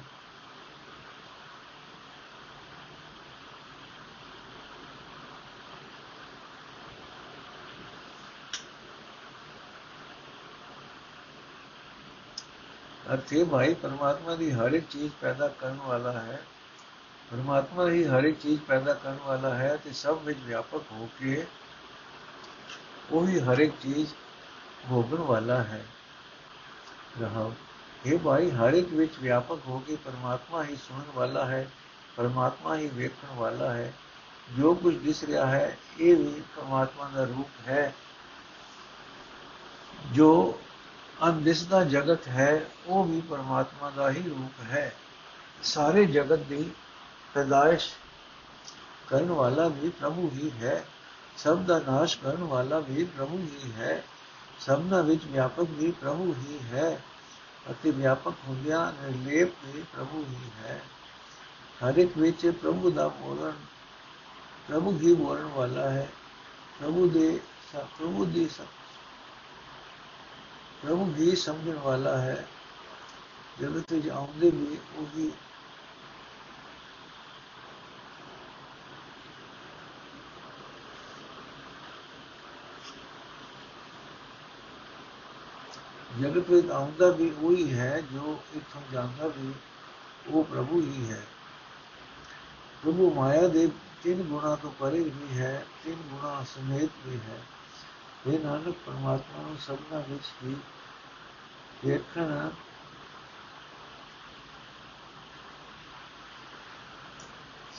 अर्थ 13.08 13.34
ये 13.34 13.44
भाई 13.44 13.74
परमात्मा 13.74 14.36
की 14.36 14.52
हर 14.52 14.76
एक 14.76 14.88
चीज़ 14.88 15.12
पैदा 15.22 15.48
करने 15.48 15.88
वाला 15.88 16.12
है। 16.12 16.57
ਪਰਮਾਤਮਾ 17.32 17.90
ਹੀ 17.90 18.06
ਹਰ 18.06 18.24
ਇੱਕ 18.24 18.42
ਚੀਜ਼ 18.42 18.62
ਪੈਦਾ 18.62 18.94
ਕਰਨ 18.94 19.18
ਵਾਲਾ 19.26 19.56
ਹੈ 19.56 19.78
ਤੇ 19.84 19.94
ਸਭ 19.94 20.20
ਵਿੱਚ 20.24 20.40
ਵਿਆਪਕ 20.40 20.82
ਹੋ 20.92 21.10
ਕੇ 21.20 21.48
ਉਹ 23.12 23.28
ਹੀ 23.28 23.40
ਹਰ 23.40 23.60
ਇੱਕ 23.60 23.74
ਚੀਜ਼ 23.82 24.14
ਭੋਗਣ 24.90 25.18
ਵਾਲਾ 25.18 25.64
ਹੈ। 25.64 25.86
ਰਹਾ 27.22 27.52
ਇਹ 28.06 28.20
ਭਾਈ, 28.20 28.52
ਹਰ 28.52 28.74
ਇੱਕ 28.74 28.88
ਵਿੱਚ 28.88 29.14
ਵਿਆਪਕ 29.22 29.60
ਹੋ 29.68 29.80
ਕੇ 29.80 29.96
ਪਰਮਾਤਮਾ 29.96 30.64
ਹੀ 30.64 30.76
ਸੁਣਨ 30.76 31.06
ਵਾਲਾ 31.16 31.46
ਹੈ, 31.46 31.72
ਪਰਮਾਤਮਾ 32.16 32.78
ਹੀ 32.78 32.88
ਵੇਖਣ 32.88 33.36
ਵਾਲਾ 33.36 33.74
ਹੈ। 33.74 33.94
ਜੋ 34.58 34.74
ਕੁਝ 34.74 34.98
ਦਿਸ 34.98 35.24
ਰਿਹਾ 35.24 35.46
ਹੈ, 35.46 35.78
ਇਹ 36.00 36.16
ਵੀ 36.16 36.44
ਪਰਮਾਤਮਾ 36.56 37.10
ਦਾ 37.16 37.24
ਰੂਪ 37.24 37.50
ਹੈ। 37.68 37.96
ਜੋ 40.12 40.60
ਅਨਦਿਸਦਾ 41.28 41.84
ਜਗਤ 41.84 42.28
ਹੈ, 42.28 42.66
ਉਹ 42.88 43.06
ਵੀ 43.06 43.22
ਪਰਮਾਤਮਾ 43.22 43.90
ਦਾ 43.90 44.12
ਹੀ 44.12 44.30
ਰੂਪ 44.30 44.62
ਹੈ। 44.62 44.96
ਸਾਰੇ 45.64 46.06
ਜਗਤ 46.06 46.40
ਦੀ 46.40 46.72
ਪੈਦਾਇਸ਼ 47.34 47.94
ਕਰਨ 49.08 49.32
ਵਾਲਾ 49.32 49.68
ਵੀ 49.68 49.90
ਪ੍ਰਭੂ 49.90 50.30
ਹੀ 50.34 50.52
ਹੈ। 50.52 50.86
ਸਭ 51.38 51.58
ਦਾ 51.58 51.80
ਨਾਸ਼ 51.80 52.18
ਕਰਨ 52.18 52.44
ਵਾਲਾ 52.44 52.80
ਵੀ 52.80 53.04
ਪ੍ਰਭੂ 53.04 53.38
ਹੀ 53.38 53.72
ਹੈ। 53.72 54.04
ਸਭਨਾ 54.60 55.02
ਵਿੱਚ 55.02 55.26
ਵਿਆਪਕ 55.26 55.66
ਵੀ 55.70 55.92
ਪ੍ਰਭੂ 55.92 56.34
ਹੀ 56.34 56.60
ਹੈ 56.64 57.02
ਅਤੇ 57.72 57.92
ਵਿਆਪਕ 57.92 58.34
ਹੁੰਦਿਆਂ 58.48 58.92
ਨਿਰਲੇਪ 58.92 59.50
ਵੀ 59.66 59.84
ਪ੍ਰਭੂ 59.94 60.26
ਹੀ 60.30 60.50
ਹੈ। 60.60 60.82
ਹਰ 61.84 61.98
ਇੱਕ 61.98 62.18
ਵਿੱਚ 62.18 62.54
ਪ੍ਰਭੂ 62.62 62.92
ਦਾ 62.92 63.08
ਬੋਲਣ, 63.08 63.52
ਪ੍ਰਭੂ 64.68 65.00
ਹੀ 65.00 65.14
ਬੋਲਣ 65.16 65.46
ਵਾਲਾ 65.46 65.90
ਹੈ। 65.90 66.08
ਪ੍ਰਭੂ 66.80 67.10
ਦੇ 67.10 67.40
ਪ੍ਰਭੂ 67.74 68.26
ਦੀ 68.26 68.50
ਪ੍ਰਭੂ 70.84 71.14
ਹੀ 71.18 71.36
ਸਮਝਣ 71.36 71.74
ਵਾਲਾ 71.74 72.18
ਹੈ। 72.18 72.48
ਜਗਤ 73.62 73.94
ਵਿੱਚ 73.94 74.10
ਆਉਂਦੇ 74.10 74.50
ਵੀ 74.50 74.78
ਉਹ 74.96 75.06
ਜਗਤ 86.22 86.50
ਵਿੱਚ 86.50 86.70
ਆਉਂਦਾ 86.70 87.10
ਵੀ 87.12 87.32
ਉਹੀ 87.42 87.80
ਹੈ 87.80 88.02
ਜੋ 88.02 88.44
ਇਥੋਂ 88.56 88.82
ਜਾਂਦਾ 88.92 89.28
ਵੀ 89.28 89.54
ਉਹ 90.28 90.44
ਪ੍ਰਭੂ 90.44 90.82
ਹੀ 90.82 91.12
ਹੈ। 91.12 91.24
ਪ੍ਰਭੂ 92.84 93.14
ਮਾਇਆ 93.14 93.48
ਦੇ 93.48 93.70
ਤਿੰਨ 94.04 94.24
ਗੁਣਾ 94.24 94.56
ਤੋਂ 94.56 94.72
ਪਰੇ 94.80 95.00
ਵੀ 95.00 95.38
ਹੈ, 95.38 95.66
ਤਿੰਨ 95.84 95.96
ਗੁਣਾ 95.96 96.44
ਸਮੇਤ 96.44 96.90
ਵੀ 97.08 97.20
ਹੈ। 97.30 97.40
ਇਹ 98.28 98.40
ਨਾਨਕ, 98.40 98.76
ਪਰਮਾਤਮਾ 98.86 99.42
ਨੂੰ 99.42 99.58
ਸਭਨਾ 99.58 100.04
ਵਿੱਚ 100.10 100.26
ਹੀ 100.44 100.56
ਦੇਖਣਾ 101.86 102.52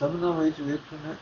ਸਭਨਾ 0.01 0.31
ਵਿੱਚ 0.31 0.61
ਵੇਖਣਾ। 0.61 1.15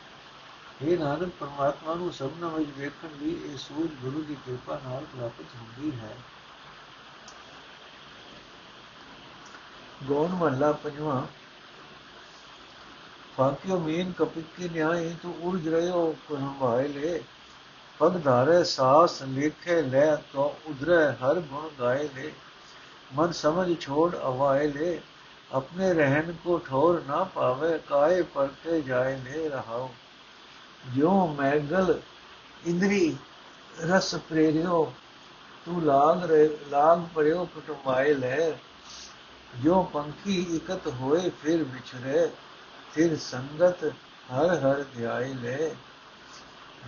ਇਹ 0.82 0.98
ਨਾਨਕ, 0.98 1.32
ਪਰਮਾਤਮਾ 1.40 1.94
ਨੂੰ 1.94 2.12
ਸਭਨਾ 2.12 2.48
ਵਿੱਚ 2.48 2.70
ਵੇਖਣ 2.78 3.08
ਲਈ 3.08 3.52
ਇਹ 3.52 3.56
ਸੂਝ 3.56 3.90
ਗੁਰੂ 3.90 4.22
ਦੀ 4.22 4.34
ਕਿਰਪਾ 4.34 4.80
ਨਾਲ 4.84 5.04
ਪ੍ਰਾਪਤ 5.04 5.44
ਹੁੰਦੀ 5.54 5.98
ਹੈ। 6.00 6.16
ਗੌਣ 10.08 10.34
ਮਹਲਾ 10.34 10.70
ਪੰਜਵਾਂ 10.72 11.22
ਫਾਕਿਓ 13.36 13.78
ਮੀਨ 13.78 14.12
ਕਪਿਤ 14.12 14.44
ਕੀ 14.56 14.68
ਨਿਆਏ 14.68 15.14
ਤੂੰ 15.22 15.34
ਉਲਝ 15.42 15.68
ਰਹਿਓ 15.68 16.14
ਹਮਾਏ 16.32 16.88
ਲੈ 16.88 17.18
ਪਗ 18.00 18.16
ਧਾਰੇ 18.24 18.62
ਸਾਸ 18.64 19.22
ਲੇਖੇ 19.22 19.80
ਲੈ 19.82 20.14
ਤੋ 20.32 20.54
ਉਧਰੇ 20.68 20.96
ਹਰ 21.22 21.40
ਗੁਣ 21.40 21.68
ਗਾਏ 21.80 22.08
ਲੈ 22.16 22.30
ਮਨ 23.14 23.32
ਸਮਝ 23.32 23.68
ਛੋੜ 23.80 24.14
ਅਵਾਏ 24.16 24.66
ਲੈ 24.68 24.96
ਆਪਣੇ 25.50 25.92
ਰਹਿਣ 25.94 26.32
ਕੋ 26.44 26.58
ਠੋਰ 26.58 27.02
ਨਾ 27.08 27.22
ਪਾਵੇ 27.24 27.78
ਕਾਏ 27.88 28.22
ਪਰਤੇ 28.34 28.80
ਜਾਏ 28.82 29.16
ਨੇ 29.16 29.48
ਰਹਾਉ 29.48 29.88
ਜਿਉ 30.94 31.26
ਮੈਗਲ 31.34 31.98
ਇੰਦਰੀ 32.66 33.16
ਰਸ 33.82 34.14
ਪ੍ਰੇਰਿਓ 34.28 34.84
ਤੂੰ 35.66 35.84
ਲਾਗ 35.84 36.30
ਲਾਗ 36.70 37.00
ਪਰਿਓ 37.14 37.44
ਕਟਮਾਏ 37.56 38.14
ਲੈ 38.14 38.50
ਜੋ 39.62 39.82
ਪੰਖੀ 39.82 40.56
ਇਕਤ 40.56 40.86
ਹੋਏ 40.86 41.30
ਫਿਰ 41.30 41.64
ਵਿਛਰੇ 41.64 42.30
ਫਿਰ 42.94 43.16
ਸੰਗਤ 43.18 43.84
ਹਰ 44.32 44.58
ਹਰ 44.58 44.84
ਧਿਆਈ 44.96 45.34
ਲੈ। 45.34 45.70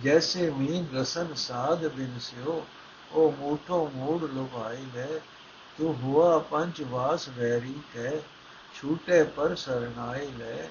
ਜੈਸੇ 0.03 0.49
ਮੀਨ 0.49 0.97
ਰਸਨ 0.97 1.33
ਸਾਧ 1.35 1.87
ਬਿਨ 1.87 2.19
ਸਿਓ, 2.19 2.65
ਉਹ 3.11 3.31
ਮੂਠੋ 3.31 3.91
ਮੂੜ 3.95 4.23
ਲੁਭਾਈ 4.23 4.85
ਲੈ। 4.95 5.07
ਤੂੰ 5.77 5.95
ਹੁਆ 5.95 6.37
ਪੰਚ 6.39 6.81
ਵਾਸ 6.81 7.29
ਵੈਰੀ 7.29 7.75
ਕੈ 7.93 8.11
ਛੂਟੇ 8.73 9.23
ਪਰ 9.23 9.55
ਸਰਨਾਈ 9.55 10.31
ਲੈ। 10.31 10.69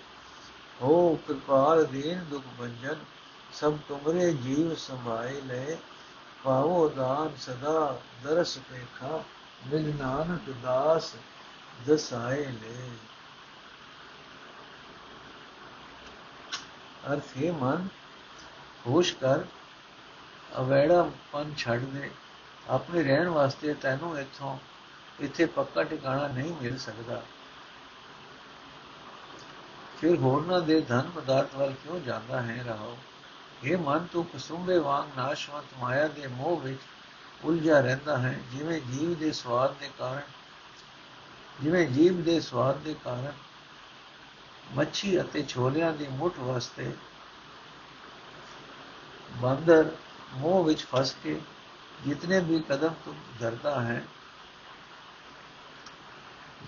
ਹੋ 0.82 1.18
ਕਿਰਪਾਲ 1.26 1.84
ਦੀਨ 1.84 2.24
ਦੁਖ 2.30 2.44
ਭੰਜਨ, 2.58 2.96
ਸਭ 3.52 3.74
ਤੁਮਰੇ 3.88 4.32
ਜੀਵ 4.32 4.74
ਸੰਭਾਈ 4.74 5.40
ਲੈ। 5.40 5.76
ਪਾਵੋ 6.44 6.88
ਦਾਨ 6.88 7.30
ਸਦਾ 7.38 8.00
ਦਰਸ 8.24 8.58
ਪੇਖਾ 8.58 9.24
ਮਿਲ 9.66 9.94
ਨਾਨਕ 9.96 10.54
ਦਾਸ 10.62 11.14
ਦਸਾਏ 11.86 12.44
ਲੈ 12.44 12.88
ਅਰਥ 17.12 17.36
ਹੈ 17.36 17.52
ਮਨ, 17.52 17.88
ਹੋਸ਼ 18.86 19.14
ਕਰ, 19.14 19.44
ਅਵੇੜਾ 20.60 21.10
ਪਨ 21.32 21.54
ਛੱਡ 21.56 21.84
ਦੇ। 21.84 22.10
ਆਪਣੇ 22.68 23.02
ਰਹਿਣ 23.02 23.28
ਵਾਸਤੇ 23.28 23.74
ਤੈਨੂੰ 23.74 24.18
ਇੱਥੋਂ, 24.18 24.56
ਇੱਥੇ 25.20 25.44
ਪੱਕਾ 25.46 25.82
ਟਿਕਾਣਾ 25.82 26.26
ਨਹੀਂ 26.28 26.52
ਮਿਲ 26.62 26.78
ਸਕਦਾ। 26.78 27.22
ਫਿਰ 30.00 30.16
ਹੋਰਨਾਂ 30.16 30.60
ਦੇ 30.60 30.80
ਧਨ 30.80 31.10
ਪਦਾਰਥ 31.10 31.54
ਵੱਲ 31.54 31.72
ਕਿਉਂ 31.72 32.00
ਜਾਂਦਾ 32.00 32.40
ਹੈ 32.42 32.62
ਰਹਾਓ 32.62 32.96
ਇਹ 33.64 33.76
ਮਨ 33.76 34.06
ਤੂੰ 34.12 34.24
ਕਸੁੰਬੇ 34.24 34.78
ਵਾਂਗ 34.78 35.16
ਨਾਸ਼ਵੰਤ 35.16 35.74
ਮਾਇਆ 35.78 36.08
ਦੇ 36.08 36.26
ਮੋਹ 36.26 36.60
ਵਿੱਚ 36.60 36.80
ਉਲਝਾ 37.44 37.80
ਰਹਿੰਦਾ 37.80 38.18
ਹੈ, 38.18 38.38
ਜਿਵੇਂ 38.52 38.80
ਜੀਵ 38.80 39.14
ਦੇ 39.14 39.32
ਸਵਾਦ 39.32 39.74
ਦੇ 39.80 39.90
ਕਾਰਨ 39.98 40.37
ਜਿਵੇਂ 41.62 41.86
ਜੀਵ 41.86 42.22
ਦੇ 42.22 42.40
ਸਵਾਦ 42.40 42.76
ਦੇ 42.76 42.94
ਕਾਰਨ 43.04 43.32
ਮੱਛੀ 44.74 45.20
ਅਤੇ 45.20 45.42
ਛੋਲਿਆਂ 45.48 45.92
ਦੀ 45.92 46.06
ਮੁੱਠ 46.08 46.38
ਵਾਸਤੇ 46.38 46.92
ਬੰਦਰ 49.32 49.90
ਮੋਹ 50.34 50.64
ਵਿੱਚ 50.64 50.84
ਫਸ 50.84 51.14
ਕੇ 51.24 51.40
ਜਿਤਨੇ 52.06 52.40
ਵੀ 52.40 52.60
ਕਦਮ 52.60 52.94
ਤੂੰ 53.04 53.14
ਧਰਦਾ 53.40 53.80
ਹੈ, 53.80 54.04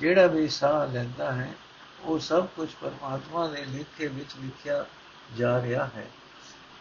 ਜਿਹੜਾ 0.00 0.26
ਵੀ 0.26 0.48
ਸਾਹ 0.48 0.86
ਲੈਂਦਾ 0.86 1.32
ਹੈ, 1.32 1.52
ਉਹ 2.00 2.18
ਸਭ 2.18 2.46
ਕੁਝ 2.46 2.68
ਪਰਮਾਤਮਾ 2.80 3.46
ਦੇ 3.46 3.64
ਲਿਖੇ 3.64 4.06
ਵਿੱਚ 4.06 4.30
ਲਿਖਿਆ 4.42 4.84
ਜਾ 5.36 5.62
ਰਿਹਾ 5.62 5.84
ਹੈ। 5.86 6.10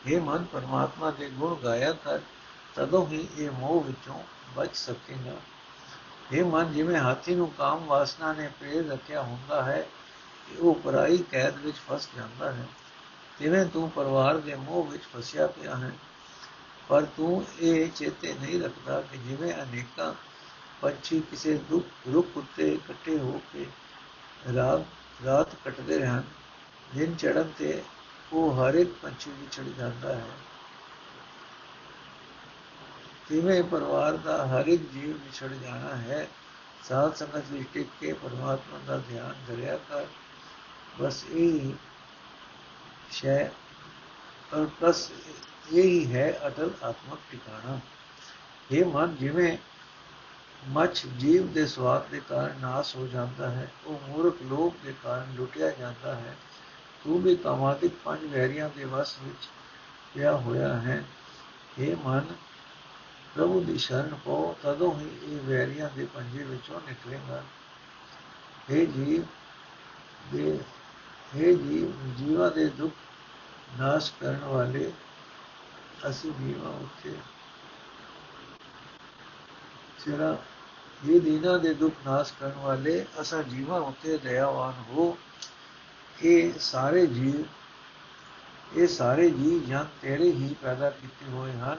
ਇਹ 0.07 0.21
ਮਨ, 0.21 0.43
ਪਰਮਾਤਮਾ 0.43 1.11
ਦੇ 1.11 1.29
ਗੁਣ 1.29 1.55
ਗਾਇਆ 1.55 1.93
ਕਰ, 1.93 2.19
ਤਦੋਂ 2.75 3.07
ਹੀ 3.07 3.27
ਇਹ 3.37 3.51
ਮੋਹ 3.51 3.83
ਵਿੱਚੋਂ 3.83 4.23
ਬਚ 4.55 4.75
ਸਕੇਗਾ। 4.75 5.35
ਇਹ 6.33 6.43
ਮਨ 6.43 6.73
ਜਿਵੇਂ 6.73 6.97
ਹਾਥੀ 6.97 7.35
ਨੂੰ 7.35 7.51
ਕਾਮ 7.57 7.85
ਵਾਸਨਾ 7.85 8.33
ਨੇ 8.33 8.49
ਪ੍ਰੇਰ 8.59 8.87
ਰੱਖਿਆ 8.87 9.21
ਹੁੰਦਾ 9.21 9.63
ਹੈ 9.63 9.87
ਕਿ 10.47 10.57
ਉਹ 10.57 10.75
ਪਰਾਈ 10.75 11.17
ਕੈਦ 11.17 11.57
ਵਿੱਚ 11.57 11.77
ਫਸ 11.77 12.09
ਜਾਂਦਾ 12.15 12.51
ਹੈ। 12.51 12.67
ਤਿਵੇਂ 13.39 13.65
ਤੂੰ 13.65 13.91
ਪਰਿਵਾਰ 13.91 14.37
ਦੇ 14.37 14.55
ਮੋਹ 14.55 14.85
ਵਿੱਚ 14.85 15.03
ਫਸਿਆ 15.15 15.47
ਪਿਆ 15.47 15.75
ਹੈ। 15.75 15.91
ਪਰ 16.87 17.05
ਤੂੰ 17.17 17.45
ਇਹ 17.59 17.89
ਚੇਤੇ 17.89 18.33
ਨਹੀਂ 18.33 18.61
ਰੱਖਦਾ 18.61 19.01
ਕਿ 19.01 19.17
ਜਿਵੇਂ 19.17 19.53
ਅਨੇਕਾਂ 19.53 20.13
ਪੰਛੀ 20.81 21.21
ਕਿਸੇ 21.31 21.57
ਦੁੱਖ, 21.69 21.85
ਰੁੱਖ 22.13 22.37
ਉੱਤੇ 22.37 22.73
ਇਕੱਠੇ 22.73 23.19
ਹੋ 23.19 23.41
ਕੇ 23.53 23.65
ਰਾਤ 24.55 24.81
ਰਾਤ 25.25 25.55
ਕੱਟਦੇ 25.55 25.97
ਰਹਿਣ, 25.97 26.21
ਦਿਨ 26.95 27.15
ਚੜ੍ਹਨ 27.15 27.51
ਤੇ 27.57 27.83
ਉਹ 28.33 28.53
ਹਰ 28.55 28.73
ਇੱਕ 28.73 28.91
ਪੰਛੀ 29.01 29.31
ਵਿਛੜ 29.31 29.63
ਜਾਂਦਾ 29.63 30.15
ਹੈ। 30.15 30.27
ਤਿਵੇਂ 33.29 33.63
ਪਰਿਵਾਰ 33.63 34.17
ਦਾ 34.17 34.47
ਹਰ 34.47 34.67
ਇੱਕ 34.67 34.81
ਜੀਵ 34.91 35.11
ਵਿਛੜ 35.11 35.47
ਜਾਣਾ 35.47 35.95
ਹੈ? 35.95 36.27
ਸਾਧ 36.83 37.13
ਸੰਗਤ 37.13 37.43
ਵਿੱਚ 37.51 37.69
ਟਿਕ 37.73 37.87
ਕੇ 37.99 38.13
ਪਰਮਾਤਮਾ 38.13 38.79
ਦਾ 38.87 38.97
ਧਿਆਨ 38.97 39.35
ਕਰਿਆ 39.47 39.77
ਕਰ। 39.77 40.05
ਬਸ 40.99 41.25
ਇਹ 41.31 41.73
ਸ਼ੈ 43.11 43.51
ਪਰ 44.51 44.67
ਬਸ 44.81 45.11
ਇਹੀ 45.73 46.13
ਹੈ 46.13 46.39
ਅਟਲ 46.47 46.71
ਆਤਮਕ 46.83 47.19
ਟਿਕਾਣਾ। 47.31 47.79
ਇਹ 48.71 48.85
ਮਨ, 48.85 49.15
ਜਿਵੇਂ 49.15 49.57
ਮੱਛ 50.67 51.05
ਜੀਵ 51.05 51.53
ਦੇ 51.53 51.67
ਸਵਾਦ 51.67 52.07
ਦੇ 52.07 52.21
ਕਾਰਨ 52.29 52.59
ਨਾਸ 52.61 52.95
ਹੋ 52.95 53.07
ਜਾਂਦਾ 53.07 53.49
ਹੈ, 53.49 53.71
ਉਹ 53.85 53.99
ਮੂਰਖ 54.07 54.35
ਲੋਭ 54.41 54.73
ਦੇ 54.85 54.93
ਕਾਰਨ 55.03 55.35
ਲੁੱਟਿਆ 55.35 55.69
ਜਾਂਦਾ 55.69 56.15
ਹੈ। 56.15 56.35
ਤੂੰ 57.03 57.21
ਵੀ 57.21 57.35
ਕਾਮਾਦਿਕ 57.35 57.91
ਪੰਜ 58.03 58.23
ਵੈਰੀਆਂ 58.23 58.69
ਦੇ 58.69 58.85
ਵਸ 58.85 59.15
ਵਿੱਚ 59.23 59.47
ਪਿਆ 60.13 60.31
ਹੋਇਆ 60.37 60.73
ਹੈ। 60.73 61.03
ਇਹ 61.79 61.95
ਮਨ 61.95 62.25
ਪ੍ਰਭੂ 63.39 63.59
ਦੀ 63.59 63.77
ਸ਼ਰਨ 63.77 64.15
ਪੋ 64.23 64.55
ਤਦੋਂ 64.63 64.99
ਹੀ 64.99 65.09
ਇਹ 65.23 65.49
ਵੈਰੀਆਂ 65.49 65.89
ਦੇ 65.95 66.05
ਪੰਜੇ 66.05 66.43
ਵਿੱਚੋਂ 66.43 66.81
ਨਿਕਲੇਗਾ 66.87 67.43
ਇਹ 68.69 68.87
ਜੀਵ 68.87 69.23
ਦੇ 70.31 70.59
ਇਹ 71.35 71.57
ਜੀਵ, 71.57 72.15
ਜੀਵਾਂ 72.15 72.51
ਦੇ 72.51 72.65
ਦੁੱਖ 72.65 72.93
ਨਾਸ਼ 73.79 74.13
ਕਰਨ 74.19 74.39
ਵਾਲੇ 74.39 74.91
ਅਸੀਂ 76.09 76.31
ਜੀਵਾਂ 76.31 76.71
ਉੱਤੇ। 76.71 77.15
ਸਿਰਾ 79.99 80.37
ਇਹ 81.09 81.21
ਦੀਨਾ 81.21 81.57
ਦੇ 81.57 81.73
ਦੁੱਖ 81.73 81.95
ਨਾਸ਼ 82.05 82.33
ਕਰਨ 82.39 82.53
ਵਾਲੇ, 82.53 83.05
ਅਸਾਂ 83.21 83.43
ਜੀਵਾਂ 83.43 83.79
ਉੱਤੇ 83.81 84.17
ਦਇਆਵਾਨ 84.17 84.73
ਹੋ। 84.89 85.17
ਇਹ 86.23 86.53
ਸਾਰੇ 86.59 87.05
ਜੀਵ, 87.05 87.43
ਇਹ 88.79 88.87
ਸਾਰੇ 88.87 89.29
ਜੀਵ 89.29 89.65
ਜਨ 89.65 89.85
ਤੇਰੇ 90.01 90.31
ਹੀ 90.31 90.55
ਪੈਦਾ 90.61 90.89
ਕੀਤੇ 90.89 91.31
ਹੋਏ 91.31 91.51
ਹਨ। 91.51 91.77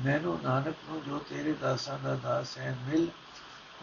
ਮੈਨੂੰ 0.00 0.38
ਨਾਨਕ 0.42 0.76
ਨੂੰ 0.88 1.02
ਜੋ 1.04 1.18
ਤੇਰੇ 1.18 1.52
ਦਾਸਾਂ 1.52 1.98
ਦਾ 1.98 2.14
ਦਾਸ 2.14 2.56
ਹੈ 2.58 2.74
ਮਿਲ 2.86 3.08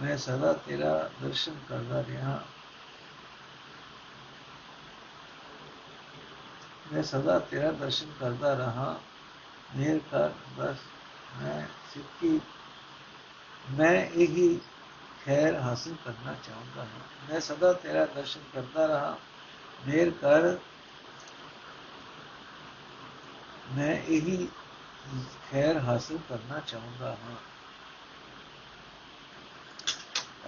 ਮੈਂ 0.02 0.18
ਸਦਾ 0.18 0.54
ਤੇਰਾ 0.66 0.94
ਦਰਸ਼ਨ 1.22 1.56
ਕਰਦਾ 1.70 2.04
ਰਿਹਾ 2.04 2.40
ਮੈਂ 6.94 7.04
ਸਦਾ 7.04 7.38
ਤੇਰਾ 7.40 7.72
ਦਰਸ਼ਨ 7.72 8.12
ਕਰਦਾ 8.20 8.54
ਰਹਾ 8.54 9.00
ਮੇਰ 9.76 10.00
ਕਰ 10.12 10.32
ਬਸ 10.58 10.78
ਮੈਂ 11.42 11.62
ਸਿੱਖੀ 11.94 12.40
ਮੈਂ 13.70 13.96
ਇਹੀ 14.06 14.60
ਖੈਰ 15.26 15.56
ਹਾਸਲ 15.56 15.96
ਕਰਨਾ 16.06 16.34
ਚਾਹੁੰਦਾ 16.44 16.84
ਹਾਂ 16.84 17.30
ਮੈਂ 17.30 17.40
ਸਦਾ 17.40 17.74
ਤੇਰਾ 17.74 18.06
ਦਰਸ਼ਨ 18.06 18.42
ਕਰਦਾ 18.54 18.86
ਰਹਾ 18.86 19.18
ਮੇਰ 19.88 20.12
ਕਰ 20.22 20.56
ਮੈਂ 23.72 23.96
ਇਹੀ 23.96 24.48
ਖੈਰ 25.52 25.80
ਹਾਸਲ 25.80 26.18
ਕਰਨਾ 26.30 26.60
ਚਾਹੁੰਦਾ 26.60 27.12
ਹਾਂ। 27.12 27.36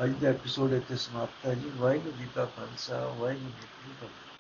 ਅੱਜ 0.04 0.12
ਦਾ 0.12 0.28
ਐਪੀਸੋਡ 0.28 0.74
ਇੱਥੇ 0.74 0.98
ਸਮਾਪਤ 0.98 1.46
ਹੈ 1.46 1.56
ਜੀ। 1.56 1.72
ਵਾਹਿਗੁਰੂ 1.76 2.18
ਜੀ 2.18 2.28
ਕਾ 2.36 2.46
ਖਾਲਸਾ, 2.46 3.06
ਵਾਹਿਗੁਰੂ 3.06 3.50
ਜੀ 3.50 3.68
ਕੀ 3.86 3.92
ਫਤਿਹ। 3.92 4.31